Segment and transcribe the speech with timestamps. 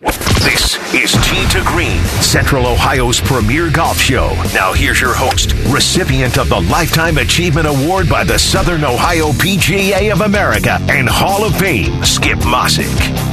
[0.00, 4.28] This is Tee to Green, Central Ohio's premier golf show.
[4.52, 10.12] Now here's your host, recipient of the Lifetime Achievement Award by the Southern Ohio PGA
[10.12, 13.25] of America and Hall of Fame, Skip Mosick.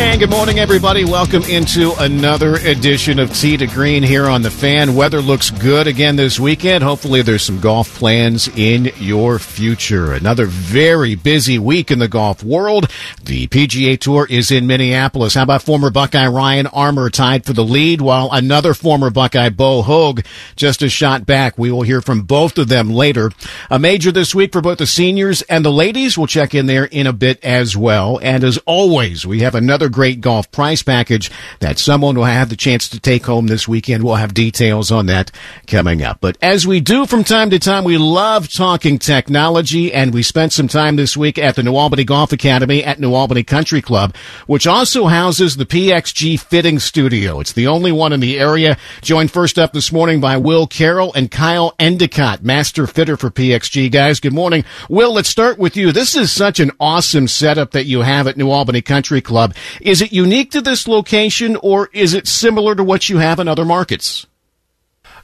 [0.00, 1.04] And good morning, everybody.
[1.04, 4.94] Welcome into another edition of Tee to Green here on the fan.
[4.94, 6.84] Weather looks good again this weekend.
[6.84, 10.12] Hopefully, there's some golf plans in your future.
[10.12, 12.88] Another very busy week in the golf world.
[13.24, 15.34] The PGA Tour is in Minneapolis.
[15.34, 19.82] How about former Buckeye Ryan Armour tied for the lead, while another former Buckeye Bo
[19.82, 21.58] Hoag, just a shot back.
[21.58, 23.32] We will hear from both of them later.
[23.68, 26.16] A major this week for both the seniors and the ladies.
[26.16, 28.20] We'll check in there in a bit as well.
[28.22, 32.48] And as always, we have another another great golf prize package that someone will have
[32.48, 34.04] the chance to take home this weekend.
[34.04, 35.30] We'll have details on that
[35.66, 36.18] coming up.
[36.20, 40.52] But as we do from time to time, we love talking technology, and we spent
[40.52, 44.14] some time this week at the New Albany Golf Academy at New Albany Country Club,
[44.46, 47.40] which also houses the PXG Fitting Studio.
[47.40, 48.76] It's the only one in the area.
[49.00, 53.90] Joined first up this morning by Will Carroll and Kyle Endicott, master fitter for PXG.
[53.90, 54.64] Guys, good morning.
[54.88, 55.92] Will, let's start with you.
[55.92, 59.54] This is such an awesome setup that you have at New Albany Country Club.
[59.80, 63.48] Is it unique to this location or is it similar to what you have in
[63.48, 64.26] other markets?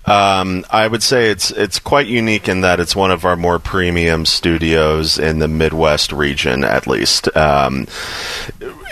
[0.07, 3.59] Um, I would say it's it's quite unique in that it's one of our more
[3.59, 7.35] premium studios in the Midwest region, at least.
[7.35, 7.87] Um,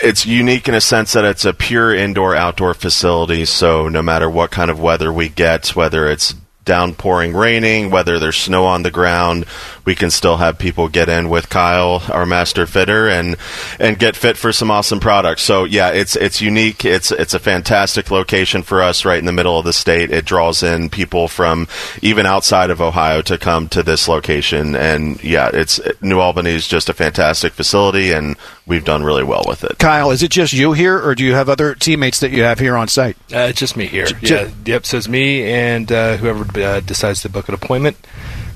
[0.01, 3.45] it's unique in a sense that it's a pure indoor outdoor facility.
[3.45, 6.33] So no matter what kind of weather we get, whether it's
[6.65, 9.45] downpouring raining, whether there's snow on the ground,
[9.85, 13.35] we can still have people get in with Kyle, our master fitter, and
[13.79, 15.41] and get fit for some awesome products.
[15.41, 16.85] So yeah, it's it's unique.
[16.85, 20.11] It's it's a fantastic location for us, right in the middle of the state.
[20.11, 21.67] It draws in people from
[22.01, 26.67] even outside of Ohio to come to this location, and yeah, it's New Albany is
[26.67, 29.77] just a fantastic facility, and we've done really well with it.
[29.79, 32.59] Kyle, is it just you here, or do you have other teammates that you have
[32.59, 33.17] here on site?
[33.33, 34.05] Uh, it's just me here.
[34.05, 34.85] J- yeah, yep.
[34.85, 37.97] So it's me and uh, whoever uh, decides to book an appointment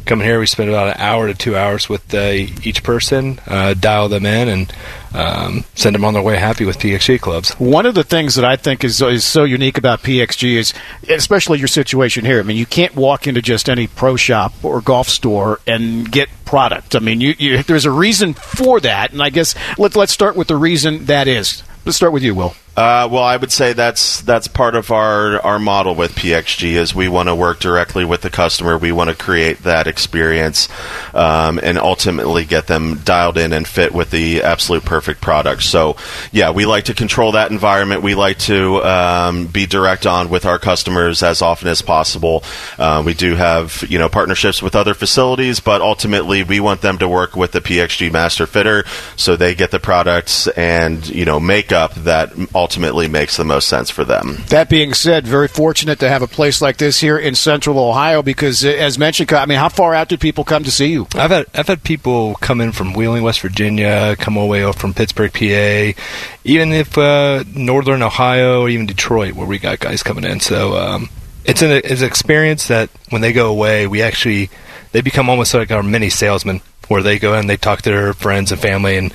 [0.08, 3.74] coming here, we spend about an hour to two hours with uh, each person, uh,
[3.74, 4.74] dial them in, and
[5.14, 7.52] um, send them on their way happy with PXG clubs.
[7.54, 10.74] One of the things that I think is is so unique about PXG is,
[11.10, 12.40] especially your situation here.
[12.40, 16.30] I mean, you can't walk into just any pro shop or golf store and get
[16.46, 16.96] product.
[16.96, 20.36] I mean, you, you, there's a reason for that, and I guess let, let's start
[20.36, 21.64] with the reason that is.
[21.86, 22.56] Let's start with you, Will.
[22.78, 26.94] Uh, well, I would say that's that's part of our our model with PXG is
[26.94, 28.78] we want to work directly with the customer.
[28.78, 30.70] We want to create that experience
[31.16, 35.64] um, and ultimately get them dialed in and fit with the absolute perfect product.
[35.64, 35.98] So,
[36.32, 38.04] yeah, we like to control that environment.
[38.04, 42.44] We like to um, be direct on with our customers as often as possible.
[42.78, 47.00] Uh, we do have you know partnerships with other facilities, but ultimately we want them
[47.00, 48.84] to work with the PXG master fitter
[49.16, 52.67] so they get the products and you know makeup that ultimately
[53.08, 54.44] makes the most sense for them.
[54.50, 58.22] That being said, very fortunate to have a place like this here in Central Ohio
[58.22, 61.08] because, uh, as mentioned, I mean, how far out do people come to see you?
[61.16, 64.64] I've had I've had people come in from Wheeling, West Virginia, come all the way
[64.64, 66.00] up from Pittsburgh, PA,
[66.44, 70.40] even if uh, Northern Ohio or even Detroit, where we got guys coming in.
[70.40, 71.10] So um,
[71.46, 74.50] it's an it's an experience that when they go away, we actually
[74.92, 78.14] they become almost like our mini salesmen where they go and they talk to their
[78.14, 79.14] friends and family, and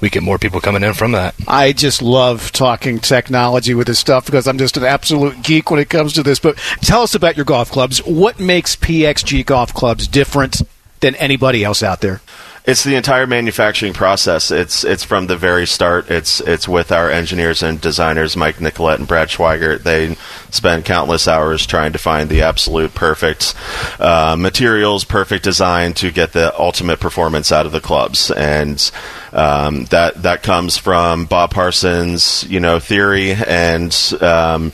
[0.00, 1.34] we get more people coming in from that.
[1.46, 5.80] I just love talking technology with this stuff because I'm just an absolute geek when
[5.80, 6.38] it comes to this.
[6.38, 7.98] But tell us about your golf clubs.
[8.04, 10.62] What makes PXG golf clubs different
[11.00, 12.20] than anybody else out there?
[12.66, 14.50] It's the entire manufacturing process.
[14.50, 16.10] It's it's from the very start.
[16.10, 19.82] It's it's with our engineers and designers, Mike Nicolette and Brad Schweigert.
[19.82, 20.16] They
[20.50, 23.54] spend countless hours trying to find the absolute perfect
[23.98, 28.30] uh, materials, perfect design to get the ultimate performance out of the clubs.
[28.30, 28.90] And
[29.32, 34.72] um, that that comes from Bob Parsons, you know, theory and um,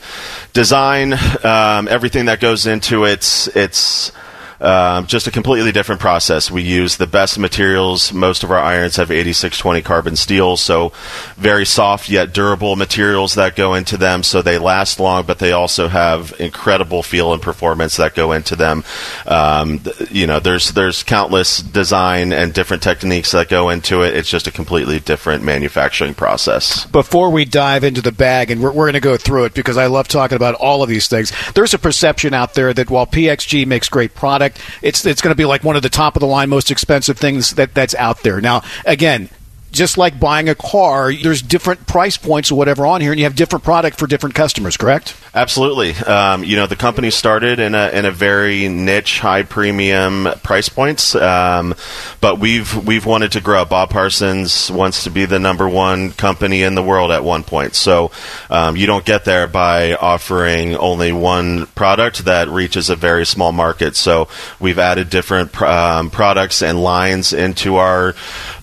[0.51, 1.13] design.
[1.43, 3.47] Um, everything that goes into it.
[3.55, 4.11] It's
[4.59, 6.49] um, just a completely different process.
[6.49, 8.11] We use the best materials.
[8.11, 10.91] Most of our irons have 8620 carbon steel, so
[11.35, 15.51] very soft yet durable materials that go into them, so they last long, but they
[15.51, 18.83] also have incredible feel and performance that go into them.
[19.25, 24.15] Um, you know, there's there's countless design and different techniques that go into it.
[24.15, 26.85] It's just a completely different manufacturing process.
[26.85, 29.77] Before we dive into the bag, and we're, we're going to go through it because
[29.77, 31.31] I love talking about all of these things.
[31.53, 34.46] There's a perception out there that while PXG makes great products
[34.81, 37.17] it's it's going to be like one of the top of the line, most expensive
[37.17, 38.41] things that that's out there.
[38.41, 39.29] Now, again,
[39.71, 43.25] just like buying a car, there's different price points or whatever on here, and you
[43.25, 45.15] have different product for different customers, correct?
[45.33, 45.93] Absolutely.
[45.93, 50.69] Um, you know, the company started in a in a very niche, high premium price
[50.69, 51.75] points, um,
[52.21, 53.65] but we've we've wanted to grow.
[53.65, 57.75] Bob Parsons wants to be the number one company in the world at one point.
[57.75, 58.11] So
[58.49, 63.51] um, you don't get there by offering only one product that reaches a very small
[63.51, 63.95] market.
[63.95, 64.27] So
[64.59, 68.15] we've added different um, products and lines into our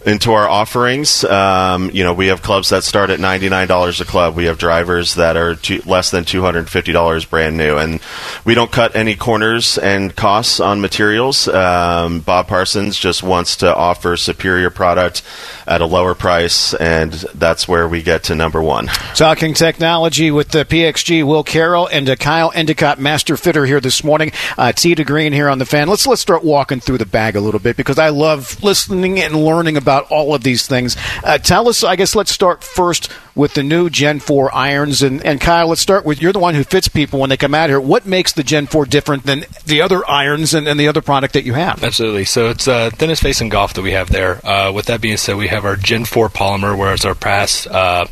[0.05, 1.25] into our offerings.
[1.25, 4.37] Um, you know, we have clubs that start at ninety nine dollars a club.
[4.37, 8.01] We have drivers that are two, less than two hundred fifty dollars brand new, and
[8.45, 11.49] we don't cut any corners and costs on materials.
[11.49, 15.23] Um, Bob Parsons just wants to offer superior product
[15.67, 18.87] at a lower price, and that's where we get to number one.
[19.15, 24.05] Talking technology with the PXG, Will Carroll and uh, Kyle Endicott, master fitter here this
[24.05, 24.33] morning.
[24.59, 25.89] Uh, Tee to Green here on the fan.
[25.89, 29.35] Let's let's start walking through the bag a little bit because I love listening and
[29.35, 30.97] learning about about all of these things.
[31.23, 35.03] Uh, tell us, I guess let's start first with the new Gen 4 irons.
[35.03, 37.55] And, and Kyle, let's start with you're the one who fits people when they come
[37.55, 37.81] out here.
[37.81, 41.35] What makes the Gen 4 different than the other irons and, and the other product
[41.35, 41.83] that you have?
[41.83, 42.25] Absolutely.
[42.25, 44.45] So it's uh, thinnest face in golf that we have there.
[44.47, 48.07] Uh, with that being said, we have our Gen 4 polymer, whereas our past uh,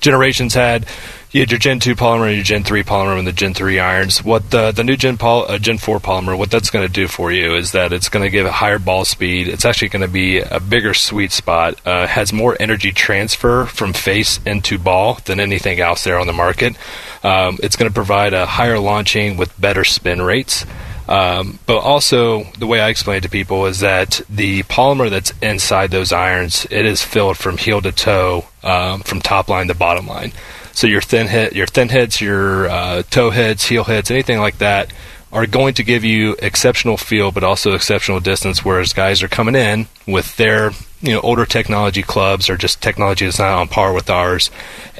[0.00, 0.86] generations had
[1.32, 3.78] you had your Gen 2 polymer and your Gen 3 polymer and the Gen 3
[3.78, 4.24] irons.
[4.24, 7.06] What the, the new Gen, poly, uh, Gen 4 polymer, what that's going to do
[7.06, 9.46] for you is that it's going to give a higher ball speed.
[9.46, 13.92] It's actually going to be a bigger sweet spot, uh, has more energy transfer from
[13.92, 16.74] face into ball than anything else there on the market.
[17.22, 20.66] Um, it's going to provide a higher launching with better spin rates.
[21.08, 25.32] Um, but also, the way I explain it to people is that the polymer that's
[25.42, 29.74] inside those irons, it is filled from heel to toe, um, from top line to
[29.74, 30.32] bottom line.
[30.80, 34.56] So your thin hit, your thin hits, your uh, toe heads, heel heads, anything like
[34.60, 34.90] that
[35.30, 38.64] are going to give you exceptional feel, but also exceptional distance.
[38.64, 40.70] Whereas guys are coming in with their
[41.02, 44.50] you know older technology clubs or just technology that's not on par with ours,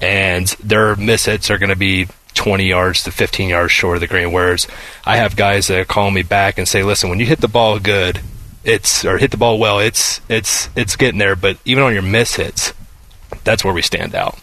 [0.03, 4.01] and their miss hits are going to be 20 yards to 15 yards short of
[4.03, 4.33] the green.
[4.33, 4.67] Whereas
[5.07, 7.79] I have guys that call me back and say, "Listen, when you hit the ball
[7.79, 8.21] good,
[8.65, 11.37] it's or hit the ball well, it's it's it's getting there.
[11.37, 12.75] But even on your miss hits,
[13.45, 14.39] that's where we stand out."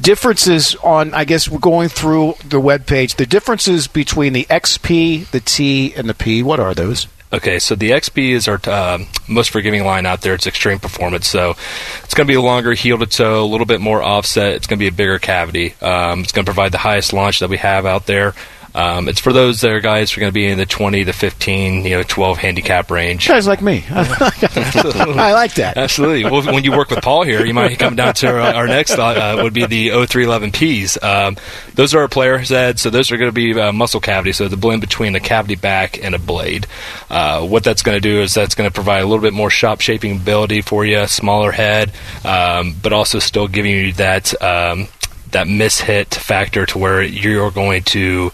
[0.00, 5.26] Differences on i guess we're going through the web page the differences between the xp
[5.30, 8.98] the t and the p what are those Okay, so the XP is our uh,
[9.26, 10.34] most forgiving line out there.
[10.34, 11.56] It's extreme performance, so
[12.04, 14.52] it's going to be a longer heel to toe, a little bit more offset.
[14.52, 15.74] It's going to be a bigger cavity.
[15.80, 18.34] Um, it's going to provide the highest launch that we have out there.
[18.74, 21.04] Um, it's for those that are guys who are going to be in the 20
[21.04, 23.28] to 15, you know, 12 handicap range.
[23.28, 23.84] Guys like me.
[23.90, 25.74] I like that.
[25.76, 26.24] Absolutely.
[26.24, 28.98] Well, when you work with Paul here, you might come down to our, our next
[28.98, 31.02] uh, would be the 0311Ps.
[31.02, 31.36] Um,
[31.74, 34.48] those are our player's heads, so those are going to be uh, muscle cavity, so
[34.48, 36.66] the blend between a cavity back and a blade.
[37.10, 39.50] Uh, what that's going to do is that's going to provide a little bit more
[39.50, 41.92] shop shaping ability for you, smaller head,
[42.24, 44.88] um, but also still giving you that um,
[45.34, 48.32] that mishit factor to where you're going to,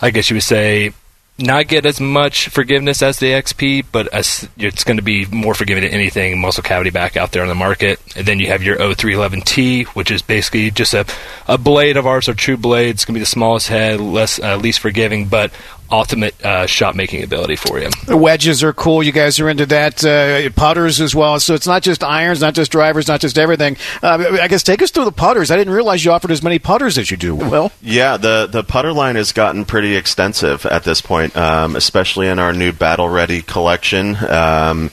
[0.00, 0.92] I guess you would say,
[1.36, 5.54] not get as much forgiveness as the XP, but as, it's going to be more
[5.54, 7.98] forgiving than anything muscle cavity back out there on the market.
[8.16, 11.04] And then you have your 0311T, which is basically just a,
[11.48, 12.90] a blade of ours, a true blade.
[12.90, 15.50] It's going to be the smallest head, less uh, least forgiving, but
[15.90, 17.90] ultimate uh, shot making ability for you.
[18.06, 19.02] The wedges are cool.
[19.02, 20.04] You guys are into that.
[20.04, 21.38] Uh, putters as well.
[21.40, 23.76] So it's not just irons, not just drivers, not just everything.
[24.02, 25.50] Uh, I guess take us through the putters.
[25.50, 27.34] I didn't realize you offered as many putters as you do.
[27.34, 32.28] Well, yeah, the the putter line has gotten pretty extensive at this point, um, especially
[32.28, 34.16] in our new Battle Ready collection.
[34.16, 34.90] Um,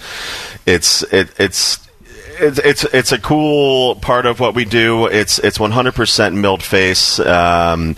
[0.66, 1.80] it's it, it's
[2.42, 5.06] it's it's it's a cool part of what we do.
[5.06, 7.20] It's it's 100% milled face.
[7.20, 7.96] Um,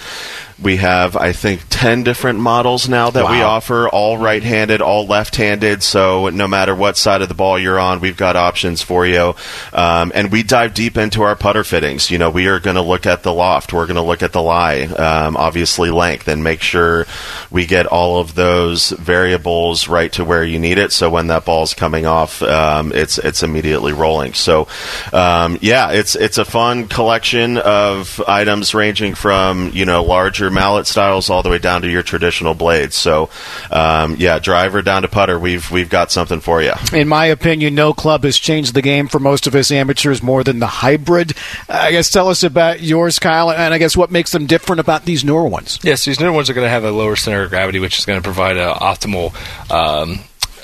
[0.63, 3.31] we have, I think, 10 different models now that wow.
[3.31, 5.83] we offer, all right handed, all left handed.
[5.83, 9.35] So no matter what side of the ball you're on, we've got options for you.
[9.73, 12.09] Um, and we dive deep into our putter fittings.
[12.09, 14.31] You know, we are going to look at the loft, we're going to look at
[14.31, 17.05] the lie, um, obviously length, and make sure
[17.51, 20.91] we get all of those variables right to where you need it.
[20.91, 24.33] So when that ball's coming off, um, it's it's immediately rolling.
[24.33, 24.67] So
[25.11, 30.87] um, yeah, it's it's a fun collection of items ranging from you know larger mallet
[30.87, 32.95] styles all the way down to your traditional blades.
[32.95, 33.29] So,
[33.71, 36.73] um, yeah, driver down to putter, we've we've got something for you.
[36.93, 40.43] In my opinion, no club has changed the game for most of us amateurs more
[40.43, 41.33] than the hybrid.
[41.67, 45.05] I guess tell us about yours, Kyle, and I guess what makes them different about
[45.05, 45.79] these newer ones.
[45.83, 48.05] Yes, these newer ones are going to have a lower center of gravity, which is
[48.05, 49.33] going to provide an optimal.
[49.71, 50.19] Um,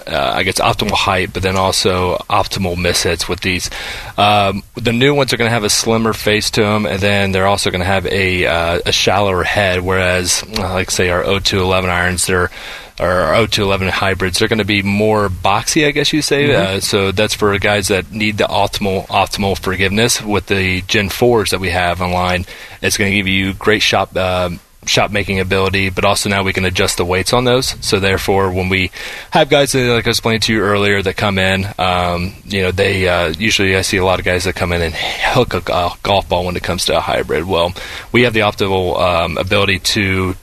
[0.09, 3.69] uh, I guess optimal height, but then also optimal miss hits with these.
[4.17, 7.31] Um, the new ones are going to have a slimmer face to them, and then
[7.31, 9.81] they're also going to have a uh, a shallower head.
[9.81, 12.49] Whereas, uh, like say our 0211 irons, they're
[12.99, 16.49] or 0211 hybrids, they're going to be more boxy, I guess you say.
[16.49, 16.77] Mm-hmm.
[16.77, 20.21] Uh, so that's for guys that need the optimal optimal forgiveness.
[20.21, 22.45] With the Gen 4s that we have online,
[22.81, 24.15] it's going to give you great shot.
[24.15, 24.51] Uh,
[24.85, 27.75] shot making ability, but also now we can adjust the weights on those.
[27.85, 28.91] So therefore, when we
[29.31, 32.71] have guys that, like I explained to you earlier, that come in, um, you know,
[32.71, 35.91] they uh, usually I see a lot of guys that come in and hook a
[36.01, 37.45] golf ball when it comes to a hybrid.
[37.45, 37.73] Well,
[38.11, 40.35] we have the optimal um, ability to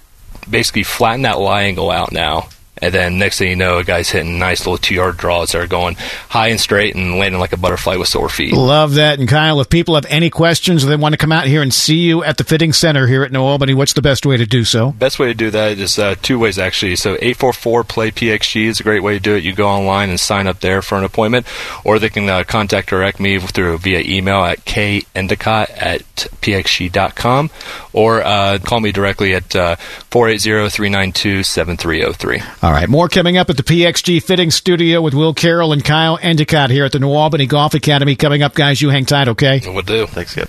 [0.49, 2.49] basically flatten that lie angle out now
[2.79, 5.63] and then next thing you know, a guy's hitting nice little two yard draws that
[5.63, 5.95] are going
[6.29, 8.53] high and straight and landing like a butterfly with sore feet.
[8.53, 9.19] Love that.
[9.19, 11.73] And Kyle, if people have any questions or they want to come out here and
[11.73, 14.47] see you at the fitting center here at New Albany, what's the best way to
[14.47, 14.93] do so?
[14.93, 16.97] Best way to do that is uh, two ways actually.
[16.97, 19.43] So 844 play PXG is a great way to do it.
[19.43, 21.47] You go online and sign up there for an appointment,
[21.85, 26.03] or they can uh, contact direct me through via email at kendicott at
[26.43, 27.51] pxg.com
[27.93, 29.77] or uh, call me directly at uh,
[30.11, 32.43] 480 392 7303.
[32.67, 36.19] All right, more coming up at the PXG Fitting Studio with Will Carroll and Kyle
[36.21, 38.17] Endicott here at the New Albany Golf Academy.
[38.17, 39.63] Coming up, guys, you hang tight, okay?
[39.65, 40.09] We'll do.
[40.09, 40.49] Thanks, kid.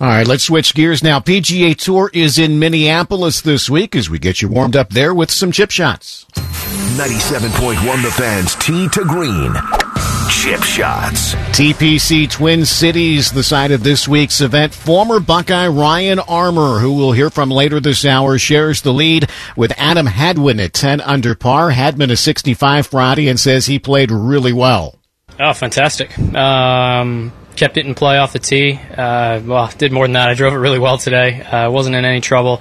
[0.00, 1.20] All right, let's switch gears now.
[1.20, 5.30] PGA Tour is in Minneapolis this week as we get you warmed up there with
[5.30, 6.24] some chip shots.
[6.32, 10.17] 97.1 The Fans, tee to green.
[10.30, 11.34] Chip shots.
[11.56, 14.74] TPC Twin Cities, the site of this week's event.
[14.74, 19.72] Former Buckeye Ryan Armour, who we'll hear from later this hour, shares the lead with
[19.78, 21.70] Adam Hadwin at 10 under par.
[21.70, 24.98] Hadwin a 65 Friday and says he played really well.
[25.40, 26.16] Oh, fantastic.
[26.18, 28.78] Um, kept it in play off the tee.
[28.96, 30.28] Uh, well, did more than that.
[30.28, 31.40] I drove it really well today.
[31.40, 32.60] Uh, wasn't in any trouble.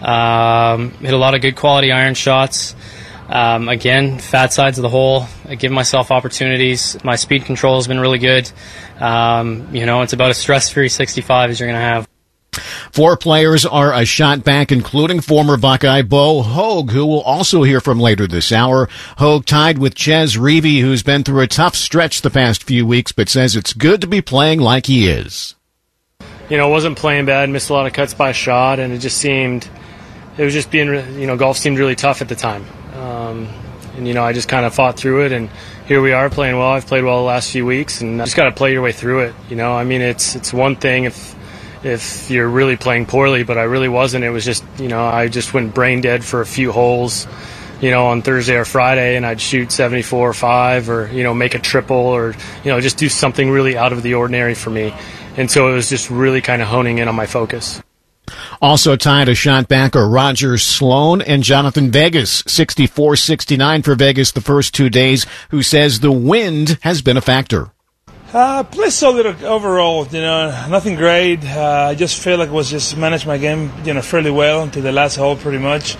[0.00, 2.74] Um, hit a lot of good quality iron shots.
[3.32, 5.24] Um, again, fat sides of the hole.
[5.48, 7.02] I give myself opportunities.
[7.02, 8.50] My speed control has been really good.
[9.00, 12.06] Um, you know, it's about as stress-free 65 as you're going to have.
[12.92, 17.80] Four players are a shot back, including former Buckeye Bo Hoag, who we'll also hear
[17.80, 18.90] from later this hour.
[19.16, 23.12] Hoag tied with Chez Reavie, who's been through a tough stretch the past few weeks,
[23.12, 25.54] but says it's good to be playing like he is.
[26.50, 28.98] You know, wasn't playing bad, missed a lot of cuts by a shot, and it
[28.98, 29.66] just seemed,
[30.36, 32.66] it was just being, you know, golf seemed really tough at the time.
[33.02, 33.48] Um,
[33.96, 35.50] and you know, I just kind of fought through it, and
[35.86, 36.70] here we are playing well.
[36.70, 39.20] I've played well the last few weeks, and just got to play your way through
[39.20, 39.34] it.
[39.50, 41.34] You know, I mean, it's it's one thing if
[41.84, 44.24] if you're really playing poorly, but I really wasn't.
[44.24, 47.26] It was just you know, I just went brain dead for a few holes.
[47.80, 51.34] You know, on Thursday or Friday, and I'd shoot 74 or five, or you know,
[51.34, 54.70] make a triple, or you know, just do something really out of the ordinary for
[54.70, 54.94] me.
[55.36, 57.82] And so it was just really kind of honing in on my focus.
[58.60, 64.40] Also tied a shot back are Roger Sloan and Jhonattan Vegas, 64-69 for Vegas the
[64.40, 67.70] first two days, who says the wind has been a factor.
[68.32, 71.44] Uh, play solid overall, you know, nothing great.
[71.44, 74.62] Uh, I just feel like I was just managed my game, you know, fairly well
[74.62, 75.96] until the last hole, pretty much.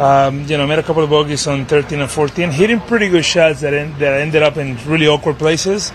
[0.00, 3.24] Um, you know, made a couple of bogeys on 13 and 14, hitting pretty good
[3.24, 5.92] shots that en- that ended up in really awkward places.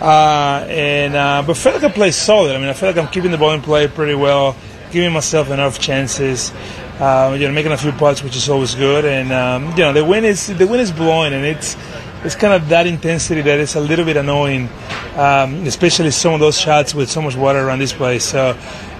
[0.00, 2.54] Uh, and uh, but felt like I played solid.
[2.54, 4.56] I mean, I feel like I'm keeping the ball in play pretty well
[4.92, 6.52] giving myself enough chances.
[6.98, 9.06] Uh, you know, making a few putts, which is always good.
[9.06, 11.76] And um, you know, the wind is the wind is blowing, and it's
[12.24, 14.68] it's kind of that intensity that is a little bit annoying,
[15.16, 18.24] um, especially some of those shots with so much water around this place.
[18.24, 18.50] So,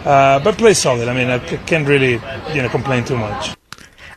[0.07, 1.09] uh, but play solid.
[1.09, 2.13] I mean, I can't really
[2.55, 3.60] you know complain too much.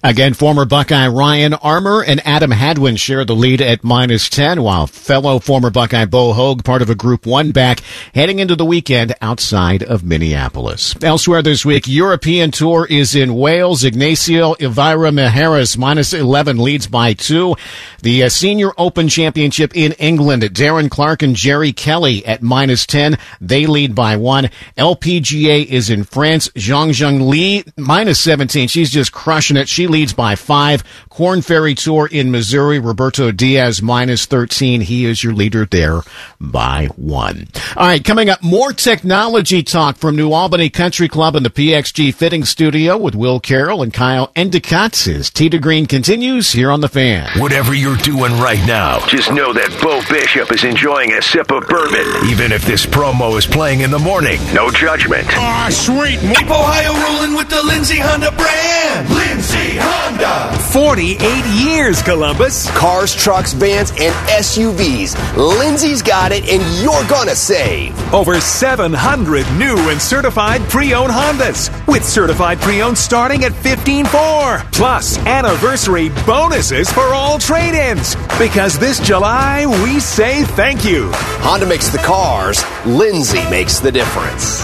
[0.06, 4.86] Again, former Buckeye Ryan Armour and Adam Hadwin share the lead at minus 10, while
[4.86, 7.80] fellow former Buckeye Bo Hoag, part of a Group 1 back,
[8.14, 10.94] heading into the weekend outside of Minneapolis.
[11.02, 13.86] Elsewhere this week, European Tour is in Wales.
[13.86, 17.56] Ignacio Elvira Mejiras, minus 11, leads by two.
[18.02, 23.18] The uh, Senior Open Championship in England, Darren Clarke and Jerry Kelly at minus 10.
[23.40, 24.50] They lead by one.
[24.78, 26.50] LPGA is in France.
[26.50, 28.68] Zhang Zheng Li, minus 17.
[28.68, 29.70] She's just crushing it.
[29.70, 30.84] She leads by five.
[31.10, 34.82] Korn Ferry Tour in Missouri, Roberto Diaz minus 13.
[34.82, 36.02] He is your leader there
[36.42, 37.48] by one.
[37.78, 42.12] All right, coming up, more technology talk from New Albany Country Club and the PXG
[42.16, 46.82] Fitting Studio with Will Carroll and Kyle Endicott as Tee to Green continues here on
[46.82, 47.30] The Fan.
[47.40, 51.68] Whatever you're doing right now, just know that Bo Bishop is enjoying a sip of
[51.68, 52.28] bourbon.
[52.28, 55.28] Even if this promo is playing in the morning, no judgment.
[55.34, 56.18] Ah, sweet.
[56.36, 59.10] Keep Ohio rolling with the Lindsay Honda brand.
[59.12, 60.58] Lindsay Honda.
[60.72, 62.70] 48 years, Columbus.
[62.72, 65.16] Cars, trucks, vans, and SUVs.
[65.38, 67.94] Lindsay's got it, and you're gonna save.
[68.14, 74.72] Over 700 new and certified pre-owned Hondas, with certified pre-owned starting at 15.4.
[74.72, 78.16] Plus, anniversary bonuses for all trade-ins.
[78.40, 81.12] Because this July, we say thank you.
[81.44, 82.64] Honda makes the cars.
[82.86, 84.64] Lindsay makes the difference.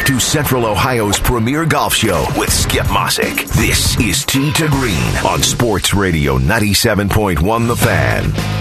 [0.00, 3.46] Back to Central Ohio's premier golf show with Skip Mossick.
[3.52, 8.59] This is Tee to Green on Sports Radio 97.1 The Fan.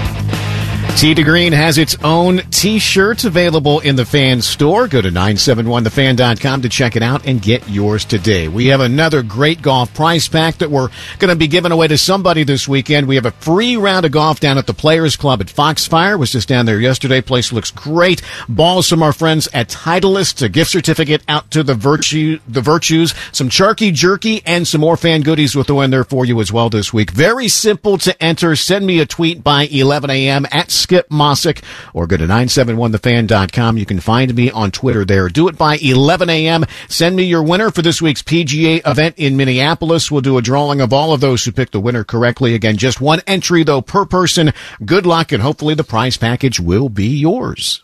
[0.98, 4.86] Tee to Green has its own t-shirts available in the fan store.
[4.90, 8.50] Go to 971thefan.com to check it out and get yours today.
[8.50, 11.98] We have another great golf prize pack that we're going to be giving away to
[11.98, 13.08] somebody this weekend.
[13.08, 16.18] We have a free round of golf down at the Players Club at Foxfire.
[16.18, 17.22] Was just down there yesterday.
[17.22, 18.22] Place looks great.
[18.50, 20.42] Balls from our friends at Titleist.
[20.42, 23.14] A gift certificate out to the virtue, the virtues.
[23.32, 26.52] Some Charky Jerky and some more fan goodies with the one there for you as
[26.52, 27.12] well this week.
[27.12, 28.58] Very simple to enter.
[28.58, 30.46] Send me a tweet by 11 a.m.
[30.52, 33.78] at Skip Mossick or go to 971thefan.com.
[33.78, 35.30] You can find me on Twitter there.
[35.30, 36.66] Do it by 11 a.m.
[36.88, 40.10] Send me your winner for this week's PGA event in Minneapolis.
[40.10, 42.56] We'll do a drawing of all of those who picked the winner correctly.
[42.56, 44.54] Again, just one entry though per person.
[44.86, 47.84] Good luck and hopefully the prize package will be yours.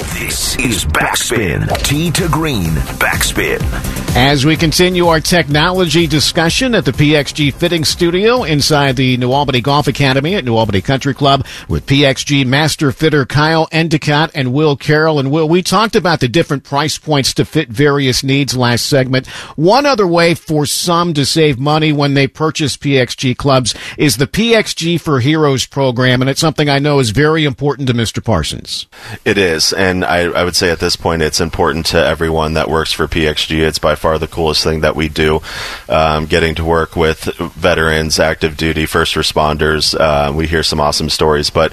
[0.00, 1.68] This is Backspin.
[1.82, 2.70] Tee to Green.
[2.98, 3.60] Backspin.
[4.16, 9.60] As we continue our technology discussion at the PXG Fitting Studio inside the New Albany
[9.60, 14.74] Golf Academy at New Albany Country Club with PXG Master Fitter Kyle Endicott and Will
[14.74, 15.20] Carroll.
[15.20, 19.26] And Will, we talked about the different price points to fit various needs last segment.
[19.54, 24.26] One other way for some to save money when they purchase PXG clubs is the
[24.26, 26.20] PXG for Heroes program.
[26.20, 28.24] And it's something I know is very important to Mr.
[28.24, 28.86] Parsons.
[29.24, 29.72] It is.
[29.72, 33.06] And I, I would say at this point it's important to everyone that works for
[33.06, 33.60] PXG.
[33.60, 35.40] It's by far the coolest thing that we do.
[35.88, 39.98] Um, getting to work with veterans, active duty, first responders.
[39.98, 41.50] Uh, we hear some awesome stories.
[41.50, 41.72] But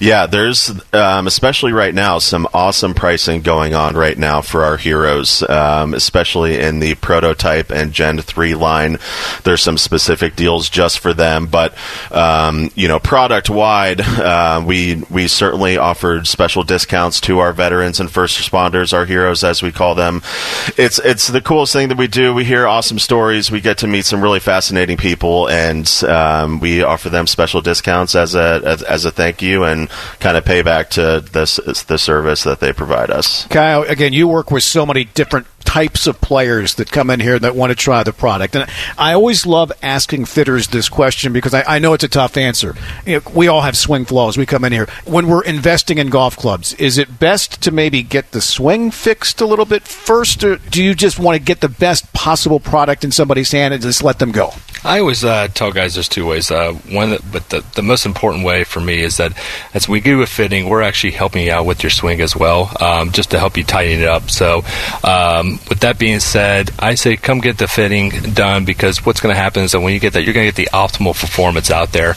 [0.00, 4.76] yeah, there's, um, especially right now, some awesome pricing going on right now for our
[4.76, 8.98] heroes, um, especially in the prototype and Gen 3 line.
[9.44, 11.46] There's some specific deals just for them.
[11.46, 11.74] But,
[12.10, 18.00] um, you know, product wide, uh, we, we certainly offered special discounts to our veterans
[18.00, 20.22] and first responders, our heroes as we call them.
[20.76, 22.34] It's it's the coolest thing that we do.
[22.34, 23.50] We hear awesome stories.
[23.50, 28.14] We get to meet some really fascinating people, and um, we offer them special discounts
[28.14, 29.88] as a as, as a thank you and
[30.20, 33.46] kind of payback to this the service that they provide us.
[33.48, 37.38] Kyle, again, you work with so many different types of players that come in here
[37.38, 38.56] that want to try the product.
[38.56, 42.36] And I always love asking fitters this question because I, I know it's a tough
[42.36, 42.74] answer.
[43.04, 44.38] You know, we all have swing flaws.
[44.38, 44.88] We come in here.
[45.04, 49.40] When we're investing in golf clubs, is it best to maybe get the swing fixed
[49.40, 53.04] a little bit first, or do you just want to get the best possible product
[53.04, 54.52] in somebody's hand and just let them go?
[54.84, 56.50] I always uh, tell guys there's two ways.
[56.50, 59.32] Uh, one, but the, the most important way for me is that
[59.74, 62.70] as we do a fitting, we're actually helping you out with your swing as well,
[62.80, 64.30] um, just to help you tighten it up.
[64.30, 64.64] So,
[65.02, 69.34] um, with that being said, I say come get the fitting done because what's going
[69.34, 71.70] to happen is that when you get that, you're going to get the optimal performance
[71.70, 72.10] out there.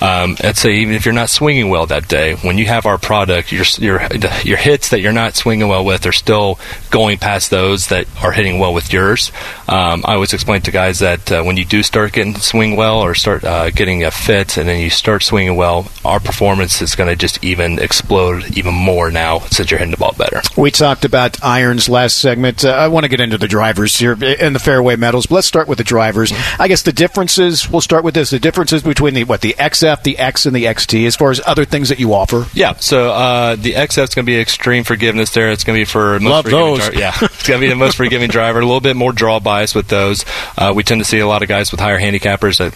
[0.00, 2.98] Um, I'd say even if you're not swinging well that day, when you have our
[2.98, 4.00] product, your your
[4.42, 6.58] your hits that you're not swinging well with are still
[6.90, 9.30] going past those that are hitting well with yours.
[9.68, 13.00] Um, I always explain to guys that uh, when you do start getting swing well
[13.00, 16.94] or start uh, getting a fit and then you start swinging well, our performance is
[16.94, 20.40] going to just even explode even more now since you're hitting the ball better.
[20.56, 22.64] We talked about irons last segment.
[22.64, 25.46] Uh, I want to get into the drivers here and the fairway metals, but let's
[25.46, 26.32] start with the drivers.
[26.58, 30.02] I guess the differences, we'll start with this, the differences between the, what, the XF,
[30.02, 32.46] the X, and the XT as far as other things that you offer.
[32.54, 35.50] Yeah, so uh, the XF is going to be extreme forgiveness there.
[35.50, 36.88] It's going to be for most Love those.
[36.88, 38.60] Dri- yeah, it's going to be the most forgiving driver.
[38.60, 40.24] A little bit more draw bias with those.
[40.56, 42.72] Uh, we tend to see a lot of guys with higher handicappers that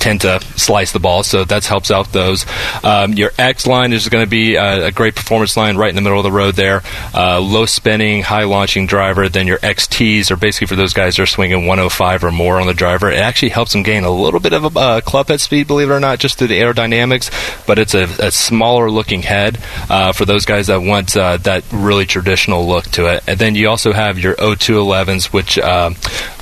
[0.00, 2.46] tend to slice the ball, so that helps out those.
[2.82, 5.96] Um, your X line is going to be a, a, great performance line right in
[5.96, 6.82] the middle of the road there.
[7.14, 9.28] Uh, low spinning, high launching driver.
[9.28, 12.66] Then your XTs are basically for those guys that are swinging 105 or more on
[12.66, 13.10] the driver.
[13.10, 15.90] It actually helps them gain a little bit of a uh, club head speed, believe
[15.90, 17.66] it or not, just through the aerodynamics.
[17.66, 19.58] But it's a, a smaller looking head
[19.88, 23.22] uh, for those guys that want uh, that really traditional look to it.
[23.26, 25.90] And then you also have your 0211s, which uh,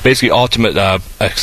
[0.03, 0.99] basically ultimate uh,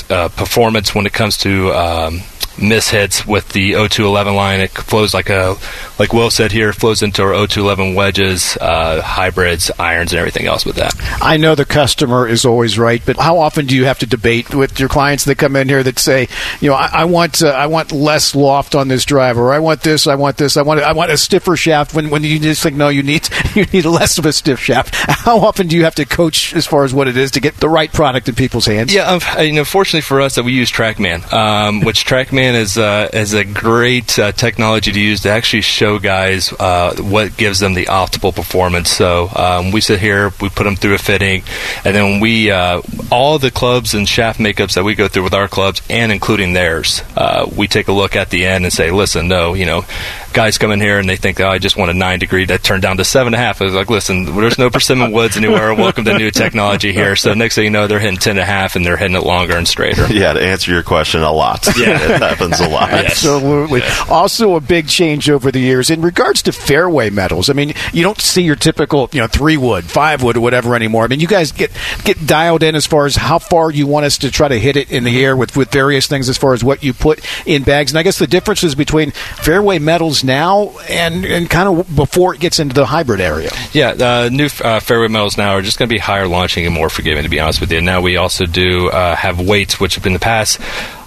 [0.09, 2.21] uh, performance when it comes to um,
[2.59, 4.59] miss hits with the 0211 line.
[4.59, 5.55] It flows like a,
[5.99, 10.65] like Will said here, flows into our 0211 wedges, uh, hybrids, irons, and everything else
[10.65, 10.93] with that.
[11.21, 14.53] I know the customer is always right, but how often do you have to debate
[14.53, 16.27] with your clients that come in here that say,
[16.59, 19.59] you know, I, I want uh, I want less loft on this drive, or I
[19.59, 21.93] want this, I want this, I want I want a stiffer shaft.
[21.93, 24.95] When when you just think no, you need you need less of a stiff shaft.
[24.95, 27.57] How often do you have to coach as far as what it is to get
[27.57, 28.93] the right product in people's hands?
[28.93, 32.77] Yeah, um, you know, fortunately for us that we use TrackMan, um, which TrackMan is
[32.77, 37.59] uh, is a great uh, technology to use to actually show guys uh, what gives
[37.59, 38.89] them the optimal performance.
[38.89, 41.43] So um, we sit here, we put them through a fitting,
[41.83, 42.81] and then we uh,
[43.11, 46.53] all the clubs and shaft makeups that we go through with our clubs, and including
[46.53, 49.85] theirs, uh, we take a look at the end and say, listen, no, you know,
[50.33, 52.63] guys come in here and they think, oh, I just want a nine degree that
[52.63, 53.61] turned down to seven and a half.
[53.61, 55.73] I was like, listen, there's no persimmon woods anywhere.
[55.73, 57.15] Welcome to new technology here.
[57.15, 59.23] So next thing you know, they're hitting ten and a half and they're hitting it
[59.23, 60.05] longer and straighter.
[60.17, 61.67] Yeah, to answer your question, a lot.
[61.77, 62.89] Yeah, happens a lot.
[62.91, 63.81] Absolutely.
[64.09, 67.49] Also, a big change over the years in regards to fairway metals.
[67.49, 70.75] I mean, you don't see your typical, you know, three wood, five wood, or whatever
[70.75, 71.03] anymore.
[71.03, 71.71] I mean, you guys get
[72.03, 74.77] get dialed in as far as how far you want us to try to hit
[74.77, 77.63] it in the air with with various things as far as what you put in
[77.63, 77.91] bags.
[77.91, 82.39] And I guess the differences between fairway metals now and and kind of before it
[82.39, 83.51] gets into the hybrid area.
[83.73, 86.73] Yeah, uh, new uh, fairway metals now are just going to be higher launching and
[86.73, 87.23] more forgiving.
[87.23, 90.13] To be honest with you, now we also do uh, have weights, which have in
[90.13, 90.59] the past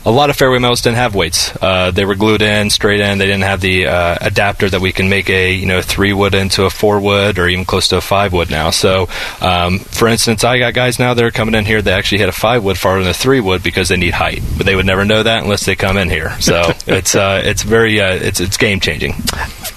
[0.04, 1.52] a lot of fairway metals didn't have weights.
[1.60, 3.18] Uh, they were glued in, straight in.
[3.18, 6.34] They didn't have the uh, adapter that we can make a you know three wood
[6.34, 8.70] into a four wood or even close to a five wood now.
[8.70, 9.08] So,
[9.40, 12.28] um, for instance, I got guys now that are coming in here that actually hit
[12.28, 14.86] a five wood farther than a three wood because they need height, but they would
[14.86, 16.38] never know that unless they come in here.
[16.40, 19.14] So it's uh, it's very uh, it's it's game changing.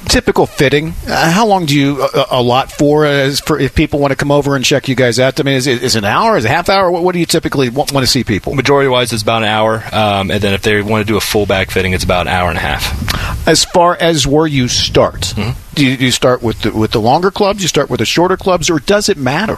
[0.06, 0.94] Typical fitting.
[1.08, 4.32] Uh, how long do you uh, allot for, as for if people want to come
[4.32, 5.40] over and check you guys out?
[5.40, 6.38] I mean, is it, is an hour?
[6.38, 6.92] Is it a half hour?
[6.92, 8.54] What, what do you typically want, want to see people?
[8.54, 9.82] Majority wise, it's about an hour,
[10.14, 12.34] um, and then if they want to do a full back fitting, it's about an
[12.34, 13.48] hour and a half.
[13.48, 15.34] As far as where you start,
[15.74, 17.62] do, you, do you start with the, with the longer clubs?
[17.62, 19.58] You start with the shorter clubs, or does it matter?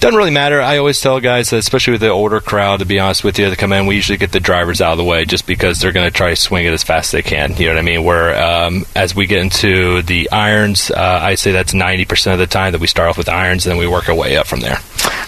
[0.00, 0.60] Doesn't really matter.
[0.60, 3.48] I always tell guys, that especially with the older crowd, to be honest with you,
[3.48, 5.92] to come in, we usually get the drivers out of the way just because they're
[5.92, 7.56] going to try to swing it as fast as they can.
[7.56, 8.04] You know what I mean?
[8.04, 12.40] Where um, as we get into the irons, uh, I say that's ninety percent of
[12.40, 14.46] the time that we start off with irons, and then we work our way up
[14.46, 14.78] from there.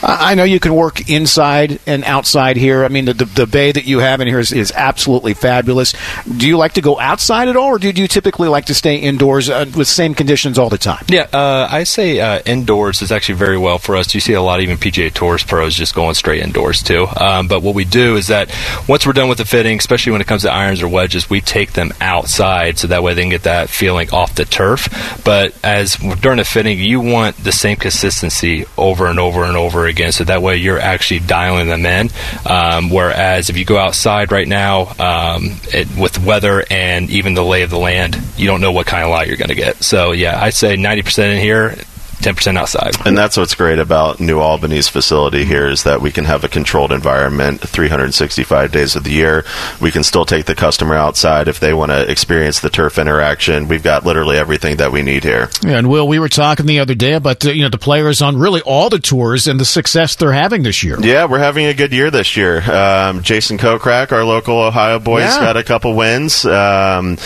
[0.03, 2.85] I know you can work inside and outside here.
[2.85, 5.95] I mean, the, the, the bay that you have in here is, is absolutely fabulous.
[6.25, 8.97] Do you like to go outside at all, or do you typically like to stay
[8.97, 11.05] indoors uh, with same conditions all the time?
[11.09, 14.15] Yeah, uh, I say uh, indoors is actually very well for us.
[14.15, 17.07] You see a lot of even PGA Tours pros just going straight indoors too.
[17.17, 18.55] Um, but what we do is that
[18.89, 21.41] once we're done with the fitting, especially when it comes to irons or wedges, we
[21.41, 24.89] take them outside so that way they can get that feeling off the turf.
[25.25, 29.86] But as during the fitting, you want the same consistency over and over and over
[29.87, 32.11] again, so that way you're actually dialing them in.
[32.45, 37.45] Um, whereas if you go outside right now um, it, with weather and even the
[37.45, 39.83] lay of the land, you don't know what kind of light you're going to get.
[39.83, 41.77] So yeah, I'd say 90% in here.
[42.19, 42.95] 10% outside.
[43.07, 46.49] And that's what's great about New Albany's facility here is that we can have a
[46.49, 49.45] controlled environment 365 days of the year.
[49.81, 53.69] We can still take the customer outside if they want to experience the turf interaction.
[53.69, 55.51] We've got literally everything that we need here.
[55.63, 58.23] Yeah, and Will, we were talking the other day about the, you know the players
[58.23, 60.99] on really all the tours and the success they're having this year.
[61.01, 62.63] Yeah, we're having a good year this year.
[62.71, 65.43] Um, Jason Kokrak, our local Ohio boy, has Yeah.
[65.43, 66.45] got a couple wins.
[66.45, 67.19] Um,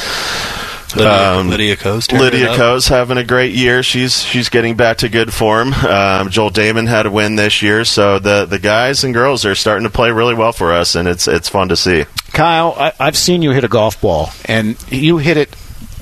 [0.96, 2.57] Lydia, Lydia Ko's Lydia it.
[2.57, 3.83] Ko's having a great year.
[3.83, 5.72] She's she's getting back to good form.
[5.72, 9.55] Um, Joel Dahmen had a win this year, so the the guys and girls are
[9.55, 12.05] starting to play really well for us, and it's it's fun to see.
[12.33, 15.55] Kyle, I, I've seen you hit a golf ball, and you hit it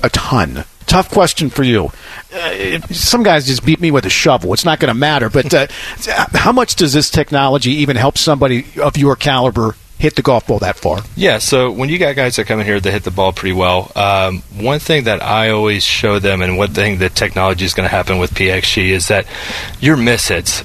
[0.03, 0.65] a ton.
[0.85, 1.91] Tough question for you.
[2.33, 4.53] Uh, some guys just beat me with a shovel.
[4.53, 5.29] It's not going to matter.
[5.29, 5.67] But uh,
[6.33, 10.59] how much does this technology even help somebody of your caliber hit the golf ball
[10.59, 11.01] that far?
[11.15, 13.53] Yeah, so when you got guys that come in here that hit the ball pretty
[13.53, 17.73] well, um, one thing that I always show them, and one thing that technology is
[17.73, 19.27] going to happen with PXG is that
[19.79, 20.63] your miss hits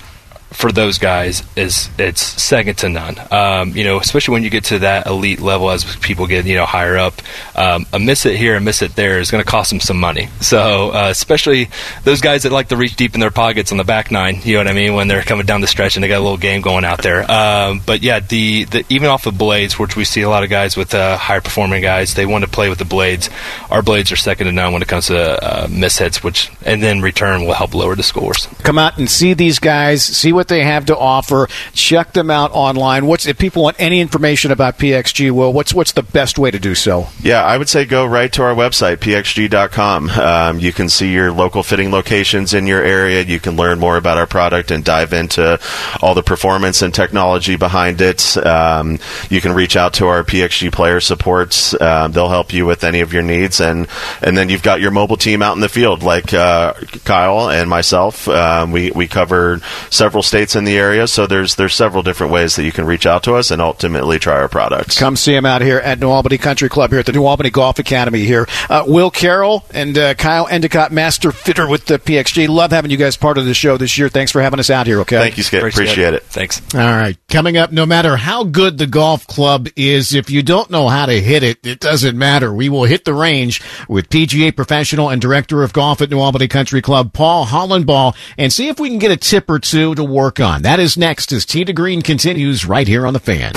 [0.55, 3.17] for those guys is it's second to none.
[3.31, 6.55] Um, you know, especially when you get to that elite level as people get you
[6.57, 7.15] know higher up,
[7.57, 9.99] um, a miss it here, a miss it there is going to cost them some
[9.99, 10.29] money.
[10.41, 11.69] So uh, especially
[12.05, 14.55] those guys that like to reach deep in their pockets on the back nine, you
[14.55, 16.39] know what I mean, when they're coming down the stretch and they got a little
[16.39, 17.31] game going out there.
[17.31, 20.51] Um, but yeah, the, the even off the blades, which we see a lot of
[20.51, 23.29] guys with uh, higher performing guys, they want to play with the blades.
[23.71, 26.83] Our blades are second to none when it comes to uh, miss hits, which and
[26.83, 28.47] then return will help lower the scores.
[28.63, 31.49] Come out and see these guys, see what what they have to offer.
[31.73, 33.07] Check them out online.
[33.07, 35.31] What's if people want any information about PXG?
[35.31, 37.07] Well, what's what's the best way to do so?
[37.23, 40.11] Yeah, I would say go right to our website, pxg.com.
[40.11, 43.23] Um, you can see your local fitting locations in your area.
[43.23, 45.59] You can learn more about our product and dive into
[46.03, 48.37] all the performance and technology behind it.
[48.37, 48.99] Um,
[49.31, 51.81] you can reach out to our PXG player supports.
[51.81, 53.89] Um, they'll help you with any of your needs, and
[54.21, 57.71] and then you've got your mobile team out in the field, like uh, Kyle and
[57.71, 58.29] myself.
[58.29, 62.57] Um, we we cover several states in the area, so there's there's several different ways
[62.57, 64.99] that you can reach out to us and ultimately try our products.
[64.99, 67.51] Come see them out here at New Albany Country Club here at the New Albany
[67.51, 68.49] Golf Academy here.
[68.69, 72.49] Uh, Will Carroll and uh, Kyle Endicott, master fitter with the PXG.
[72.49, 74.09] Love having you guys part of the show this year.
[74.09, 75.01] Thanks for having us out here.
[75.03, 75.19] Okay.
[75.19, 75.63] Thank you, Skip.
[75.63, 76.25] Appreciate it.
[76.25, 76.61] Thanks.
[76.75, 77.17] All right.
[77.35, 81.07] Coming up, no matter how good the golf club is, if you don't know how
[81.07, 82.55] to hit it, it doesn't matter.
[82.55, 86.47] We will hit the range with PGA professional and director of golf at New Albany
[86.47, 90.05] Country Club, Paul Hollenball, and see if we can get a tip or two to
[90.05, 90.63] work on.
[90.63, 93.53] That is next as Tee to Green continues right here on the fan.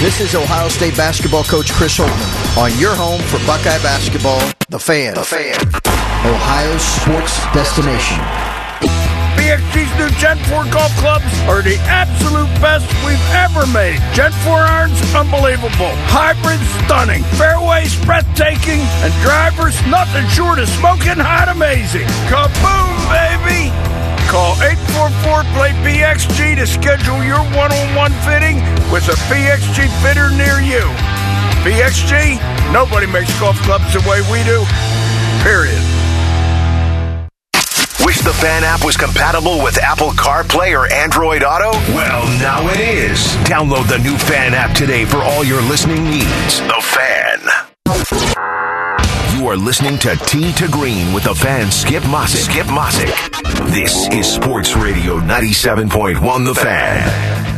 [0.00, 4.80] This is Ohio State basketball coach Chris Holtmann on your home for Buckeye basketball, The
[4.80, 5.14] Fan.
[5.14, 5.54] The Fan.
[6.26, 8.49] Ohio's sports destination.
[9.50, 13.98] PXG's new Gen 4 golf clubs are the absolute best we've ever made.
[14.14, 15.90] Gen 4 irons, unbelievable.
[16.06, 17.26] Hybrids, stunning.
[17.34, 18.78] Fairways, breathtaking.
[19.02, 22.06] And drivers, nothing short of smoking hot amazing.
[22.30, 23.74] Kaboom, baby!
[24.30, 24.54] Call
[24.94, 28.62] 844-PLAY-PXG to schedule your one-on-one fitting
[28.94, 30.86] with a PXG fitter near you.
[31.66, 32.38] PXG,
[32.70, 34.62] nobody makes golf clubs the way we do.
[35.42, 35.99] Period.
[38.20, 41.70] Wish the Fan app was compatible with Apple CarPlay or Android Auto?
[41.94, 43.18] Well, now it is.
[43.48, 46.60] Download the new Fan app today for all your listening needs.
[46.60, 47.40] The Fan.
[49.38, 52.50] You are listening to Tee to Green with the fan Skip Mossick.
[52.50, 53.72] Skip Mossick.
[53.72, 57.49] This is Sports Radio 97.1 The Fan.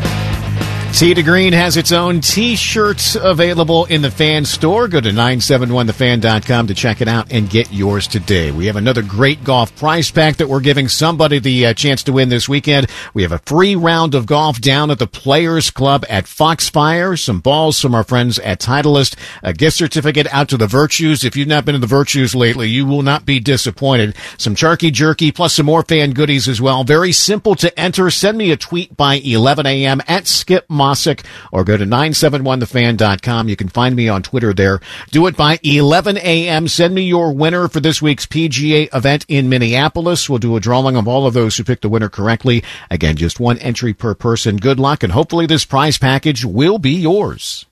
[0.92, 4.86] Tee to Green has its own t-shirts available in the fan store.
[4.88, 8.52] Go to 971thefan.com to check it out and get yours today.
[8.52, 12.12] We have another great golf prize pack that we're giving somebody the uh, chance to
[12.12, 12.88] win this weekend.
[13.14, 17.40] We have a free round of golf down at the Players Club at Foxfire, some
[17.40, 21.24] balls from our friends at Titleist, a gift certificate out to the Virtues.
[21.24, 24.14] If you've not been to the Virtues lately, you will not be disappointed.
[24.36, 26.84] Some Charky Jerky plus some more fan goodies as well.
[26.84, 28.10] Very simple to enter.
[28.10, 30.00] Send me a tweet by 11 a.m.
[30.06, 33.48] at Skip Mossick or go to 971thefan.com.
[33.48, 34.80] You can find me on Twitter there.
[35.10, 36.66] Do it by 11 a.m.
[36.66, 40.28] Send me your winner for this week's PGA event in Minneapolis.
[40.28, 42.64] We'll do a drawing of all of those who pick the winner correctly.
[42.90, 44.56] Again, just one entry per person.
[44.56, 47.66] Good luck and hopefully this prize package will be yours.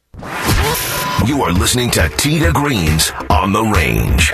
[1.26, 4.32] You are listening to to Greens on the range.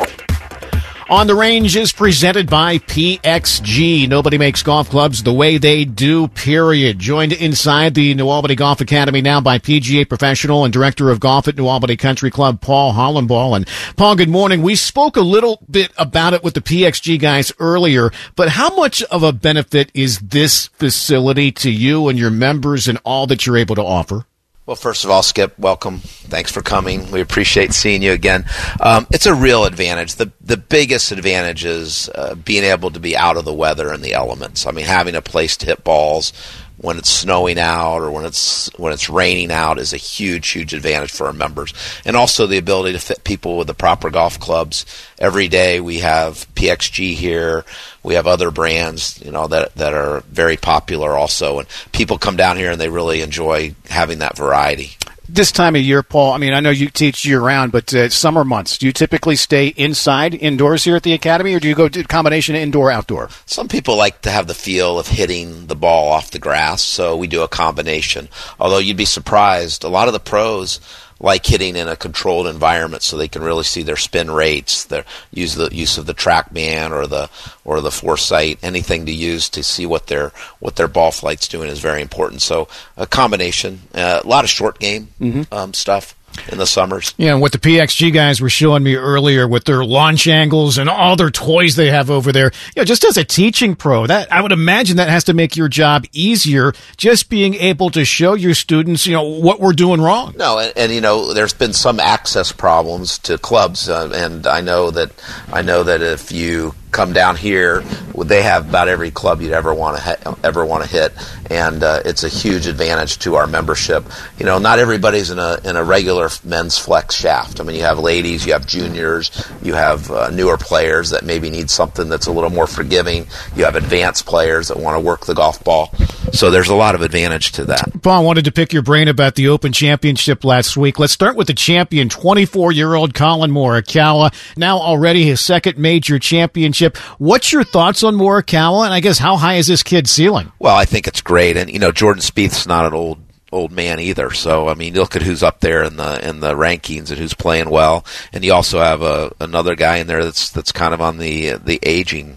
[1.09, 4.09] On the Range is presented by PXG.
[4.09, 6.99] Nobody makes golf clubs the way they do, period.
[6.99, 11.47] Joined inside the New Albany Golf Academy now by PGA professional and director of golf
[11.47, 13.55] at New Albany Country Club, Paul Hollenball.
[13.55, 14.63] And Paul, good morning.
[14.63, 19.01] We spoke a little bit about it with the PXG guys earlier, but how much
[19.05, 23.59] of a benefit is this facility to you and your members and all that you're
[23.59, 24.27] able to offer?
[24.67, 25.99] Well, first of all, Skip, welcome.
[25.99, 27.13] Thanks for coming.
[27.13, 28.47] We appreciate seeing you again.
[28.81, 30.17] Um, it's a real advantage.
[30.17, 34.03] The the biggest advantage is uh, being able to be out of the weather and
[34.03, 34.67] the elements.
[34.67, 36.33] I mean, having a place to hit balls
[36.79, 40.75] when it's snowing out or when it's when it's raining out is a huge huge
[40.75, 41.73] advantage for our members
[42.05, 44.85] and also the ability to fit people with the proper golf clubs
[45.19, 47.65] every day we have PXG here
[48.07, 52.37] we have other brands you know that that are very popular also and people come
[52.37, 54.97] down here and they really enjoy having that variety
[55.29, 58.09] this time of year, Paul, I mean, I know you teach year round, but uh,
[58.11, 61.75] summer months, do you typically stay inside, indoors here at the academy, or do you
[61.75, 63.31] go to combination indoor outdoor?
[63.45, 67.17] Some people like to have the feel of hitting the ball off the grass, so
[67.17, 68.29] we do a combination.
[68.61, 70.79] Although you'd be surprised, a lot of the pros
[71.21, 75.05] like hitting in a controlled environment so they can really see their spin rates, their
[75.33, 77.31] use the use of the TrackMan or the
[77.65, 81.69] or the Foresight, anything to use to see what their what their ball flight's doing
[81.71, 82.43] is very important.
[82.43, 85.55] So a combination, uh, a lot of short game Mm-hmm.
[85.55, 86.16] um, stuff
[86.51, 87.15] in the summers.
[87.17, 90.89] Yeah, and what the PXG guys were showing me earlier with their launch angles and
[90.89, 92.53] all their toys they have over there.
[92.75, 95.57] You know, just as a teaching pro, that I would imagine that has to make
[95.57, 100.01] your job easier just being able to show your students, you know, what we're doing
[100.01, 100.35] wrong.
[100.37, 104.61] No, and, and you know, there's been some access problems to clubs, uh, and I
[104.61, 105.11] know that
[105.53, 107.83] I know that if you come down here.
[108.17, 111.13] They have about every club you'd ever want to ha- ever want to hit,
[111.51, 114.05] and uh, it's a huge advantage to our membership.
[114.39, 117.61] You know, not everybody's in a in a regular men's flex shaft.
[117.61, 119.31] I mean, you have ladies, you have juniors,
[119.63, 123.27] you have uh, newer players that maybe need something that's a little more forgiving.
[123.55, 125.93] You have advanced players that want to work the golf ball.
[126.33, 128.03] So there's a lot of advantage to that.
[128.03, 130.99] Paul, I wanted to pick your brain about the Open Championship last week.
[130.99, 134.35] Let's start with the champion, 24 year old Collin Morikawa.
[134.57, 136.86] Now already his second major championship.
[137.19, 138.85] What's your thoughts on Morikawa?
[138.85, 140.53] And I guess how high is this kid ceiling?
[140.59, 141.57] Well, I think it's great.
[141.57, 143.19] And, you know, Jordan Spieth's not an old
[143.53, 144.31] old man either.
[144.33, 147.35] So I mean, look at who's up there in the in the rankings and who's
[147.35, 148.05] playing well.
[148.33, 151.53] And you also have a another guy in there that's that's kind of on the
[151.53, 152.37] the aging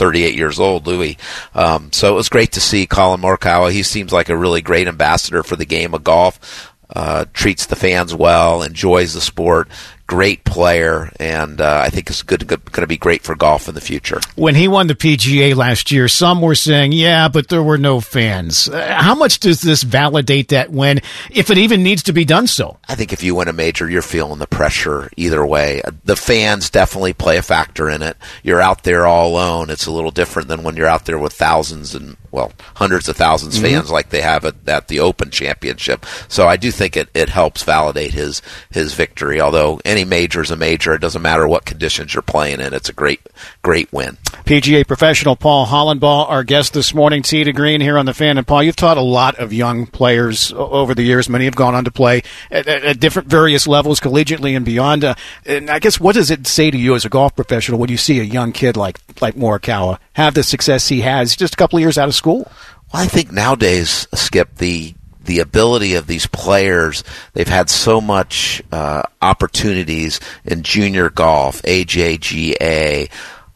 [0.00, 1.18] 38 years old, Louis.
[1.54, 3.70] Um, so it was great to see Collin Morikawa.
[3.70, 6.72] He seems like a really great ambassador for the game of golf.
[6.88, 9.68] Uh, treats the fans well, enjoys the sport,
[10.10, 13.68] great player, and uh, I think it's good, good going to be great for golf
[13.68, 14.20] in the future.
[14.34, 18.00] When he won the PGA last year, some were saying, "Yeah, but there were no
[18.00, 22.24] fans." Uh, how much does this validate that win, if it even needs to be
[22.24, 22.78] done so?
[22.88, 25.80] I think if you win a major, you're feeling the pressure either way.
[26.04, 28.16] The fans definitely play a factor in it.
[28.42, 29.70] You're out there all alone.
[29.70, 33.16] It's a little different than when you're out there with thousands and well, hundreds of
[33.16, 33.62] 1000s mm-hmm.
[33.62, 36.06] fans like they have at, at the Open Championship.
[36.28, 39.40] So I do think it, it helps validate his his victory.
[39.40, 42.72] Although any major is a major, it doesn't matter what conditions you're playing in.
[42.72, 43.20] It's a great
[43.62, 44.16] great win.
[44.44, 48.38] PGA professional Paul Hollenbaugh, our guest this morning, Tee to Green here on the Fan.
[48.38, 51.28] And Paul, you've taught a lot of young players over the years.
[51.28, 55.04] Many have gone on to play at, at different various levels, collegiately and beyond.
[55.04, 55.14] Uh,
[55.46, 57.96] and I guess what does it say to you as a golf professional when you
[57.96, 61.78] see a young kid like like Morikawa have the success he has just a couple
[61.78, 62.50] of years out of school?
[62.92, 67.04] Well, I think nowadays, Skip, the the ability of these players.
[67.32, 73.10] They've had so much uh, opportunities in junior golf, AJGA,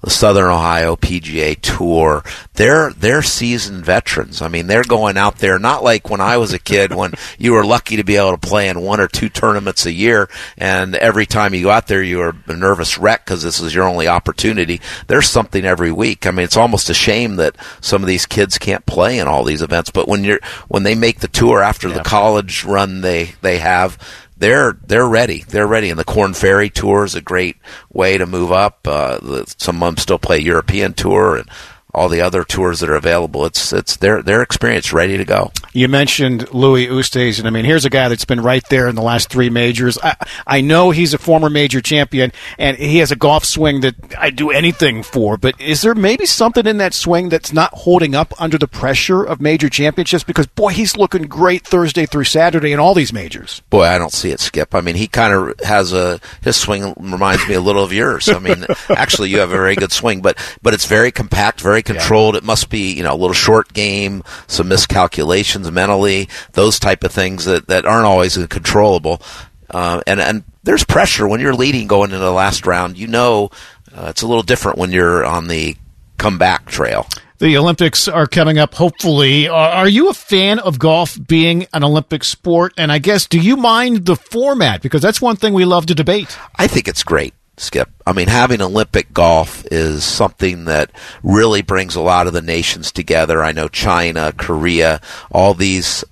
[0.05, 2.23] the Southern Ohio PGA Tour.
[2.55, 4.43] They're they're seasoned veterans.
[4.43, 7.53] I mean, they're going out there not like when I was a kid when you
[7.53, 10.95] were lucky to be able to play in one or two tournaments a year, and
[10.95, 13.88] every time you go out there you were a nervous wreck because this is your
[13.88, 14.81] only opportunity.
[15.07, 16.27] There's something every week.
[16.27, 19.45] I mean, it's almost a shame that some of these kids can't play in all
[19.45, 19.90] these events.
[19.90, 21.95] But when you're when they make the tour after yeah.
[21.95, 23.99] the college run they they have
[24.37, 25.44] they're they're ready.
[25.47, 27.57] They're ready, and the Korn Ferry Tour is a great
[27.92, 28.87] way to move up.
[28.87, 31.49] Uh, some of them still play European Tour, and
[31.94, 33.46] all the other tours that are available.
[33.46, 35.52] It's it's their their experience ready to go.
[35.72, 37.40] You mentioned Louis Oosthuizen.
[37.40, 39.98] And I mean, here's a guy that's been right there in the last three majors.
[40.02, 43.94] I, I know he's a former major champion, and he has a golf swing that
[44.18, 45.37] I'd do anything for.
[45.37, 49.22] But is there maybe something in that swing that's not holding up under the pressure
[49.22, 50.24] of major championships?
[50.24, 53.61] Because boy, he's looking great Thursday through Saturday in all these majors.
[53.70, 54.74] Boy, I don't see it, Skip.
[54.74, 58.28] I mean, he kind of has a his swing reminds me a little of yours.
[58.28, 61.84] I mean, actually, you have a very good swing, but but it's very compact, very
[61.85, 62.35] controlled.
[62.35, 62.38] Yeah.
[62.38, 67.12] It must be, you know, a little short game, some miscalculations mentally, those type of
[67.12, 69.23] things that, that aren't always controllable.
[69.70, 72.97] Uh, and, and there's pressure when you're leading going into the last round.
[72.97, 73.51] You know,
[73.97, 75.77] uh, it's a little different when you're on the
[76.18, 77.07] comeback trail.
[77.38, 79.49] The Olympics are coming up, hopefully.
[79.49, 82.73] Are you a fan of golf being an Olympic sport?
[82.79, 84.81] And I guess, do you mind the format?
[84.81, 86.38] Because that's one thing we love to debate.
[86.57, 87.35] I think it's great.
[87.57, 87.90] Skip.
[88.05, 90.90] I mean, having Olympic golf is something that
[91.23, 93.45] really brings a lot of the nations together.
[93.45, 96.05] I know China, Korea, all these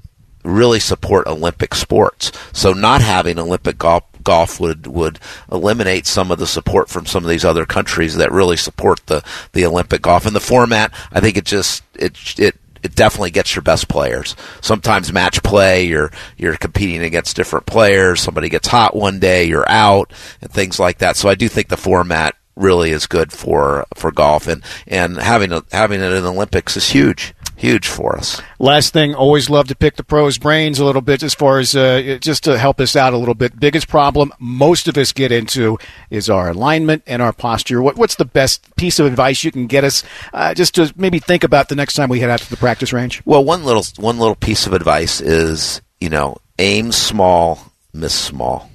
[0.45, 2.33] really support Olympic sports.
[2.53, 5.19] So not having Olympic golf golf would would
[5.51, 9.25] eliminate some of the support from some of these other countries that really support the
[9.53, 10.93] the Olympic golf and the format.
[11.11, 14.37] I think it just it it it definitely gets your best players.
[14.61, 18.21] Sometimes match play, you're you're competing against different players.
[18.21, 21.17] Somebody gets hot one day, you're out, and things like that.
[21.17, 25.53] So I do think the format really is good for for golf, and and having
[25.53, 28.43] a, having it in the Olympics is huge huge for us.
[28.59, 31.77] Last thing, always love to pick the pros' brains a little bit as far as
[31.77, 33.59] uh, just to help us out a little bit.
[33.59, 35.79] Biggest problem most of us get into
[36.11, 37.81] is our alignment and our posture.
[37.81, 40.03] What, what's the best piece of advice you can get us
[40.35, 42.93] uh, just to maybe think about the next time we head out to the practice
[42.93, 43.23] range?
[43.25, 48.69] Well, one little one little piece of advice is you know aim small, miss small.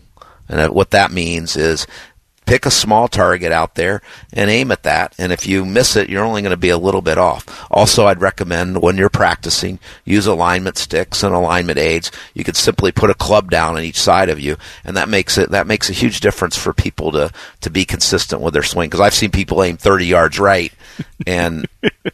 [0.47, 1.88] And what that means is
[2.48, 4.02] pick a small target out there
[4.34, 5.14] and aim at that.
[5.20, 7.68] And if you miss it, you're only going to be a little bit off.
[7.70, 12.12] Also, I'd recommend when you're practicing, use alignment sticks and alignment aids.
[12.34, 15.38] You could simply put a club down on each side of you, and that makes
[15.38, 17.32] it that makes a huge difference for people to
[17.62, 18.90] to be consistent with their swing.
[18.90, 20.72] Because I've seen people aim 30 yards right,
[21.28, 21.68] and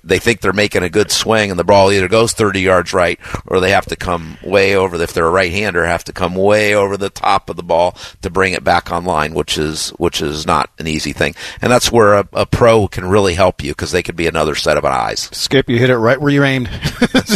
[0.04, 3.20] they think they're making a good swing, and the ball either goes 30 yards right,
[3.48, 5.02] or they have to come way over.
[5.02, 8.30] If they're a right-hander, have to come way over the top of the ball to
[8.30, 11.36] bring it back online, which is which is not an easy thing.
[11.62, 14.56] And that's where a, a pro can really help you because they could be another
[14.56, 15.30] set of eyes.
[15.32, 16.68] Skip, you hit it right where you aimed.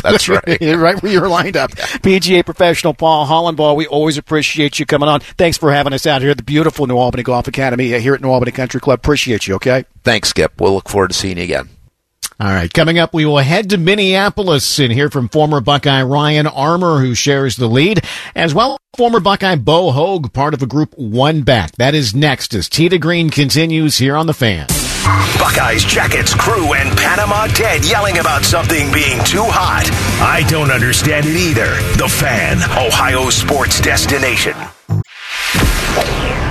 [0.03, 0.61] That's right.
[0.61, 1.71] right where you were lined up.
[1.71, 5.19] PGA professional Paul Hollenbaugh, we always appreciate you coming on.
[5.21, 8.21] Thanks for having us out here at the beautiful New Albany Golf Academy here at
[8.21, 8.99] New Albany Country Club.
[8.99, 9.85] Appreciate you, okay?
[10.03, 10.59] Thanks, Skip.
[10.59, 11.69] We'll look forward to seeing you again.
[12.39, 16.45] All right, coming up, we will head to Minneapolis and hear from former Buckeye Ryan
[16.45, 20.93] Armour, who shares the lead, as well former Buckeye Bo Hoag, part of a group
[20.95, 21.71] one back.
[21.77, 24.67] That is next as to Green continues here on the fan.
[25.39, 29.89] Buckeyes, Jackets, crew, and Panama Ted yelling about something being too hot.
[30.21, 31.73] I don't understand it either.
[31.97, 34.53] The Fan, Ohio sports destination.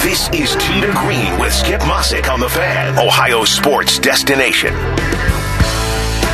[0.03, 4.75] This is to Green with Skip Mossick on The Fan, Ohio sports destination.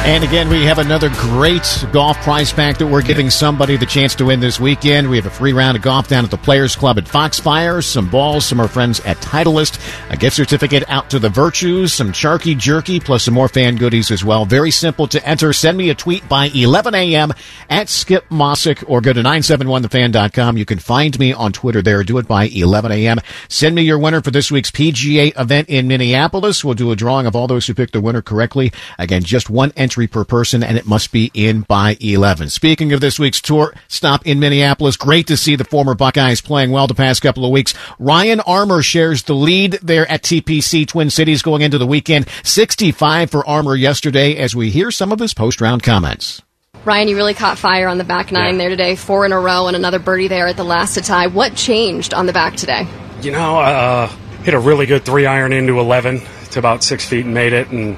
[0.05, 4.17] And again, we have another great golf prize pack that we're giving somebody the chance
[4.17, 5.09] to win this weekend.
[5.09, 8.11] We have a free round of golf down at the Players Club at Foxfire, some
[8.11, 9.79] balls from our friends at Titleist,
[10.11, 14.11] a gift certificate out to the Virtues, some Charky Jerky, plus some more fan goodies
[14.11, 14.45] as well.
[14.45, 15.53] Very simple to enter.
[15.53, 17.33] Send me a tweet by 11 a.m.
[17.71, 20.57] at Skip Mossick or go to 971thefan.com.
[20.57, 22.03] You can find me on Twitter there.
[22.03, 23.21] Do it by 11 a.m.
[23.49, 26.65] Send me your winner for this week's PGA event in Minneapolis.
[26.65, 28.73] We'll do a drawing of all those who picked the winner correctly.
[28.99, 32.51] Again, just one entry per person, and it must be in by 11.
[32.51, 36.71] Speaking of this week's tour stop in Minneapolis, great to see the former Buckeyes playing
[36.71, 37.75] well the past couple of weeks.
[37.99, 42.27] Ryan Armour shares the lead there at TPC Twin Cities going into the weekend.
[42.43, 46.43] 65 for Armour yesterday as we hear some of his post-round comments.
[46.85, 48.59] Ryan, you really caught fire on the back nine Yeah.
[48.59, 51.29] there today, four in a row, and another birdie there at the last to tie.
[51.29, 52.87] What changed on the back today?
[53.21, 54.09] You know, uh,
[54.43, 57.69] hit a really good three iron into 11 to about six feet and made it,
[57.71, 57.97] and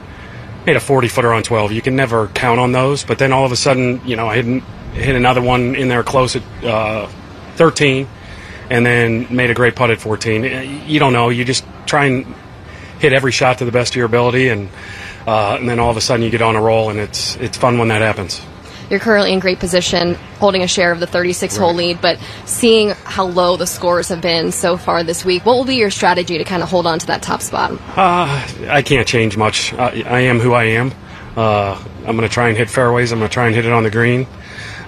[0.67, 1.73] made a 40 footer on 12.
[1.73, 4.41] You can never count on those, but then all of a sudden, you know, I
[4.41, 4.63] hit,
[4.95, 7.07] hit another one in there close at uh,
[7.57, 8.09] 13,
[8.71, 10.87] and then made a great putt at 14.
[10.87, 11.29] You don't know.
[11.29, 12.35] You just try and
[12.99, 14.69] hit every shot to the best of your ability, and
[15.27, 17.57] uh, and then all of a sudden you get on a roll, and it's it's
[17.57, 18.41] fun when that happens.
[18.95, 22.91] You're currently in great position, holding a share of the 36 hole lead, but seeing
[22.91, 26.39] how low the scores have been so far this week, what will be your strategy
[26.39, 27.73] to kind of hold on to that top spot?
[27.97, 29.73] Uh, I can't change much.
[29.73, 30.93] I, I am who I am.
[31.37, 31.77] Uh,
[32.07, 33.11] I'm going to try and hit fairways.
[33.11, 34.29] I'm going to try and hit it on the green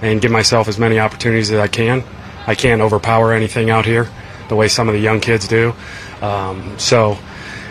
[0.01, 2.01] and give myself as many opportunities as I can.
[2.47, 4.07] I can't overpower anything out here
[4.47, 5.73] the way some of the young kids do.
[6.21, 7.19] Um, so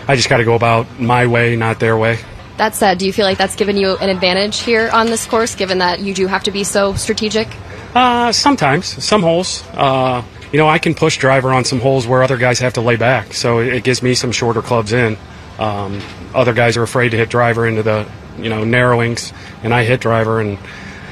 [0.07, 2.19] I just got to go about my way, not their way.
[2.57, 5.55] That said, do you feel like that's given you an advantage here on this course,
[5.55, 7.49] given that you do have to be so strategic?
[7.95, 9.63] Uh, sometimes, some holes.
[9.73, 12.81] Uh, you know, I can push driver on some holes where other guys have to
[12.81, 15.19] lay back, so it, it gives me some shorter clubs in.
[15.59, 16.01] Um,
[16.35, 19.33] other guys are afraid to hit driver into the, you know, narrowings,
[19.63, 20.59] and I hit driver and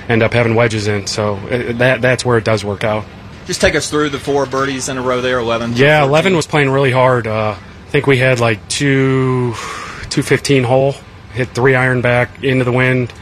[0.08, 1.06] end up having wedges in.
[1.06, 3.04] So it, that that's where it does work out.
[3.46, 5.74] Just take us through the four birdies in a row there, 11.
[5.74, 6.08] Yeah, 14.
[6.08, 7.26] 11 was playing really hard.
[7.26, 10.94] Uh, I think we had like two, 215 hole,
[11.34, 13.12] hit three iron back into the wind,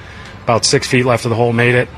[0.45, 1.89] about six feet left of the hole, made it.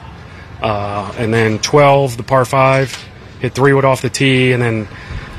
[0.63, 2.97] Uh, and then 12, the par five,
[3.41, 4.87] hit three wood off the tee, and then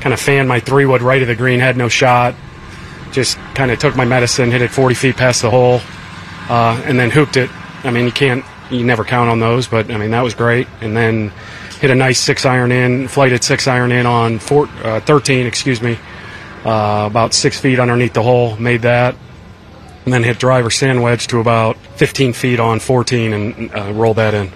[0.00, 2.34] kind of fanned my three wood right of the green, had no shot.
[3.12, 5.80] Just kind of took my medicine, hit it 40 feet past the hole,
[6.48, 7.50] uh, and then hooped it.
[7.84, 10.68] I mean, you can't, you never count on those, but I mean, that was great.
[10.80, 11.32] And then
[11.80, 15.82] hit a nice six iron in, flighted six iron in on four, uh, 13, excuse
[15.82, 15.98] me,
[16.64, 19.16] uh, about six feet underneath the hole, made that.
[20.06, 24.16] And then hit driver sand wedge to about 15 feet on 14 and uh, rolled
[24.16, 24.50] that in.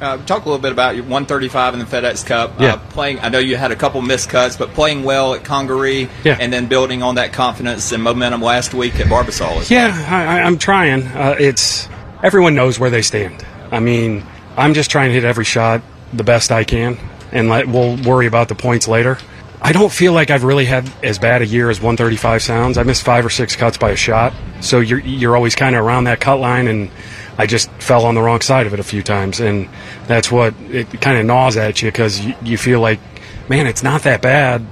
[0.00, 2.58] Uh, talk a little bit about your 135 in the FedEx Cup.
[2.60, 2.74] Yeah.
[2.74, 6.08] Uh, playing, I know you had a couple missed cuts, but playing well at Congaree,
[6.24, 6.36] Yeah.
[6.40, 9.70] and then building on that confidence and momentum last week at Barbasol.
[9.70, 11.02] Yeah, I, I- I'm trying.
[11.04, 11.88] Uh, it's
[12.22, 13.44] everyone knows where they stand.
[13.70, 14.24] I mean,
[14.56, 15.82] I'm just trying to hit every shot
[16.12, 16.98] the best I can,
[17.30, 19.18] and let, we'll worry about the points later.
[19.64, 22.76] I don't feel like I've really had as bad a year as 135 sounds.
[22.76, 25.82] I missed five or six cuts by a shot, so you're you're always kind of
[25.82, 26.90] around that cut line, and
[27.38, 29.70] I just fell on the wrong side of it a few times, and
[30.06, 33.00] that's what it kind of gnaws at you because you, you feel like,
[33.48, 34.66] man, it's not that bad.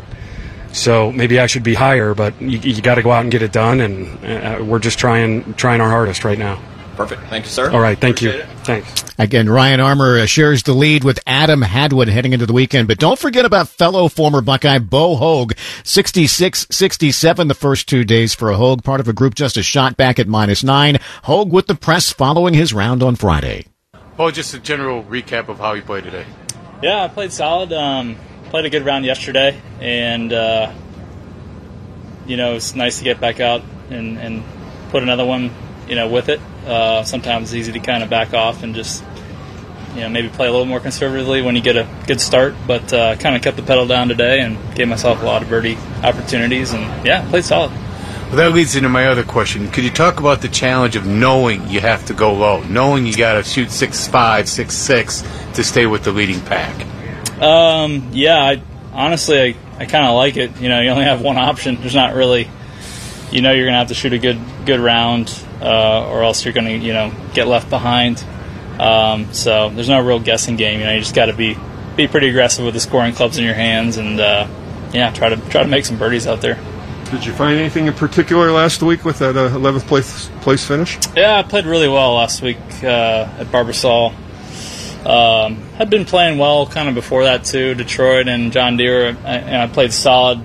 [0.75, 3.41] So maybe I should be higher, but you, you got to go out and get
[3.41, 6.61] it done, and uh, we're just trying trying our hardest right now.
[7.03, 7.29] Perfect.
[7.29, 7.69] Thank you, sir.
[7.71, 8.53] All right, thank Appreciate you.
[8.53, 8.59] it.
[8.65, 9.05] Thanks.
[9.19, 12.87] Again, Ryan Armour uh, shares the lead with Adam Hadwin heading into the weekend.
[12.87, 18.51] But don't forget about fellow former Buckeye Bo Hoag, 66-67 the first two days for
[18.51, 20.99] a Hoag, part of a group just a shot back at minus nine.
[21.25, 23.67] Hoag with the press following his round on Friday.
[24.17, 26.25] Well, just a general recap of how you played today.
[26.83, 27.73] Yeah, I played solid.
[27.73, 28.17] Um,
[28.51, 30.73] played a good round yesterday, and uh,
[32.27, 34.45] you know it's nice to get back out and, and
[34.91, 35.51] put another one,
[35.89, 36.41] you know, with it.
[36.67, 39.03] Uh, sometimes it's easy to kind of back off and just
[39.95, 42.55] you know maybe play a little more conservatively when you get a good start.
[42.67, 45.49] But uh, kind of kept the pedal down today and gave myself a lot of
[45.49, 47.73] birdie opportunities, and yeah, played solid.
[48.33, 49.71] Well, that leads into my other question.
[49.71, 53.15] Could you talk about the challenge of knowing you have to go low, knowing you
[53.15, 55.23] got to shoot six five, six six
[55.53, 56.87] to stay with the leading pack?
[57.43, 58.63] Um, yeah, I,
[58.95, 60.59] honestly, I, I kind of like it.
[60.61, 61.77] You know, you only have one option.
[61.81, 62.49] There's not really,
[63.31, 65.29] you know, you're gonna have to shoot a good good round,
[65.63, 68.25] uh, or else you're gonna you know get left behind.
[68.79, 70.81] Um, so there's no real guessing game.
[70.81, 71.57] You know, you just got to be
[71.97, 74.49] be pretty aggressive with the scoring clubs in your hands, and uh,
[74.93, 76.59] yeah, try to try to make some birdies out there.
[77.11, 80.99] Did you find anything in particular last week with that uh, 11th place place finish?
[81.15, 84.15] Yeah, I played really well last week uh, at Barbasol.
[85.05, 87.75] Um, had been playing well kind of before that too.
[87.75, 90.41] Detroit and John Deere, I, and I played solid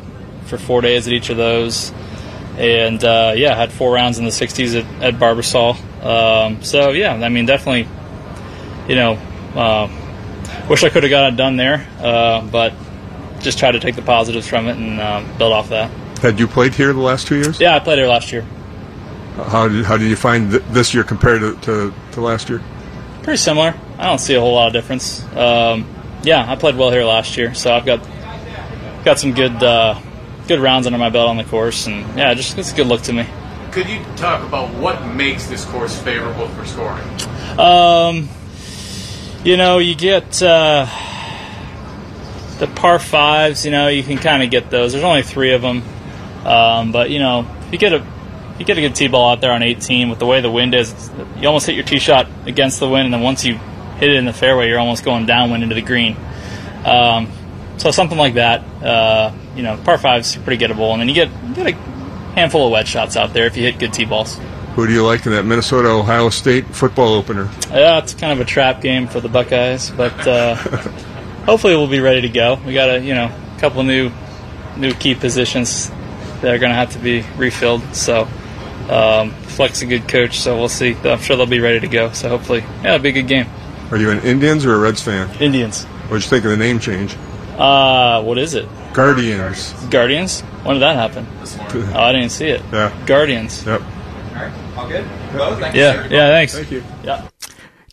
[0.45, 1.93] for four days at each of those.
[2.57, 5.75] And uh, yeah, had four rounds in the 60s at, at Barbasol.
[6.03, 7.87] Um, so yeah, I mean, definitely,
[8.87, 9.13] you know,
[9.55, 9.89] uh,
[10.69, 12.73] wish I could have got it done there, uh, but
[13.39, 15.91] just try to take the positives from it and uh, build off that.
[16.19, 17.59] Had you played here the last two years?
[17.59, 18.41] Yeah, I played here last year.
[19.35, 22.61] How did, how did you find th- this year compared to, to, to last year?
[23.21, 23.75] Pretty similar.
[23.99, 25.23] I don't see a whole lot of difference.
[25.35, 25.87] Um,
[26.23, 28.07] yeah, I played well here last year, so I've got
[29.05, 29.99] got some good uh,
[30.47, 33.01] good rounds under my belt on the course, and yeah, just it's a good look
[33.03, 33.25] to me.
[33.71, 37.07] Could you talk about what makes this course favorable for scoring?
[37.59, 38.29] Um,
[39.43, 40.87] you know, you get uh,
[42.59, 43.65] the par fives.
[43.65, 44.93] You know, you can kind of get those.
[44.93, 45.83] There's only three of them,
[46.45, 48.05] um, but you know, you get a
[48.57, 50.73] you get a good tee ball out there on 18 with the way the wind
[50.73, 51.11] is.
[51.39, 53.55] You almost hit your tee shot against the wind, and then once you
[53.99, 56.17] hit it in the fairway, you're almost going downwind into the green.
[56.85, 57.31] Um,
[57.77, 58.63] so something like that.
[58.83, 61.73] Uh, you know, par fives pretty gettable, and then you get you get a
[62.35, 64.39] handful of wedge shots out there if you hit good tee balls.
[64.75, 67.49] Who do you like in that Minnesota Ohio State football opener?
[67.71, 70.55] Yeah, it's kind of a trap game for the Buckeyes, but uh,
[71.45, 72.59] hopefully we'll be ready to go.
[72.65, 74.11] We got a you know a couple new
[74.75, 75.89] new key positions
[76.41, 77.81] that are going to have to be refilled.
[77.95, 78.27] So
[78.89, 80.93] um, Fleck's a good coach, so we'll see.
[81.03, 82.11] I'm sure they'll be ready to go.
[82.11, 83.47] So hopefully, yeah, it'll be a good game.
[83.89, 85.29] Are you an Indians or a Reds fan?
[85.41, 85.85] Indians.
[85.85, 87.15] What'd you think of the name change?
[87.57, 88.67] Uh, what is it?
[88.93, 89.73] Guardians.
[89.89, 90.41] Guardians.
[90.63, 91.25] When did that happen?
[91.95, 92.61] Oh, I didn't see it.
[92.71, 92.91] Yeah.
[93.05, 93.65] Guardians.
[93.65, 93.81] Yep.
[93.81, 93.87] All
[94.35, 94.53] right.
[94.77, 95.05] All good?
[95.33, 95.59] Both?
[95.59, 96.03] Thank Yeah.
[96.05, 96.15] you.
[96.15, 96.27] Yeah.
[96.27, 96.53] Thanks.
[96.53, 96.83] Thank you.
[97.03, 97.27] Yeah.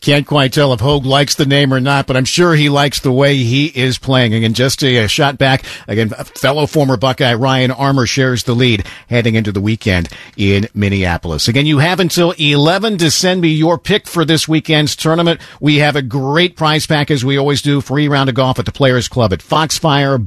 [0.05, 2.99] Can't quite tell if Hoag likes the name or not, but I'm sure he likes
[2.99, 4.35] the way he is playing.
[4.35, 5.63] Again, just a, shot back.
[5.87, 11.47] Again, fellow former Buckeye Ryan Armour shares the lead heading into the weekend in Minneapolis.
[11.47, 15.41] Again, you have until 11 to send me your pick for this weekend's tournament.
[15.59, 17.81] We have a great prize pack as we always do.
[17.81, 20.19] Free round of golf at the Players Club at Foxfire,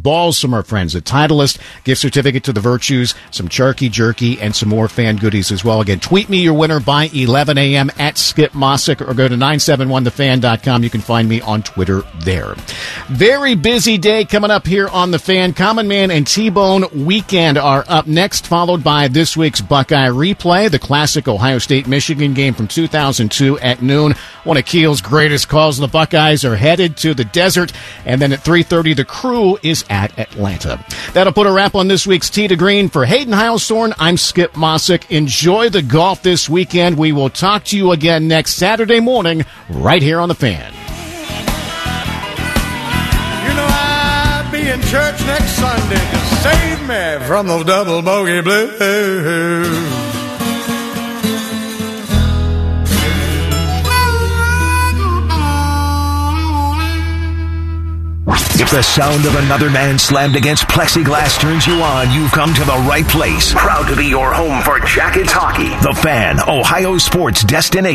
[0.53, 4.89] our friends at Titleist, gift certificate to the Virtues, some Charky Jerky, and some more
[4.89, 5.81] fan goodies as well.
[5.81, 7.93] Again, tweet me your winner by 11 a.m.
[7.97, 9.37] at Skip Mossick or go to
[9.69, 10.83] 971thefan.com.
[10.83, 12.55] You can find me on Twitter there.
[13.09, 15.53] Very busy day coming up here on the fan.
[15.53, 20.79] Common Man and T-Bone weekend are up next, followed by this week's Buckeye replay, the
[20.79, 24.15] classic Ohio State Michigan game from 2002 at noon.
[24.45, 25.79] One of Keels' greatest calls.
[25.79, 27.73] The Buckeyes are headed to the desert,
[28.07, 30.83] and then at 3:30, the crew is at Atlanta.
[31.13, 33.93] That'll put a wrap on this week's Tee to Green for Hayden Heilshorn.
[33.99, 35.11] I'm Skip Mossick.
[35.11, 36.97] Enjoy the golf this weekend.
[36.97, 40.73] We will talk to you again next Saturday morning, right here on the Fan.
[43.45, 48.41] You know I'll be in church next Sunday to save me from those double bogey
[48.41, 50.09] blues.
[58.61, 62.65] If the sound of another man slammed against plexiglass turns you on, you've come to
[62.65, 63.55] the right place.
[63.55, 65.71] Proud to be your home for Jackets hockey.
[65.81, 67.87] The Fan, Ohio sports destination.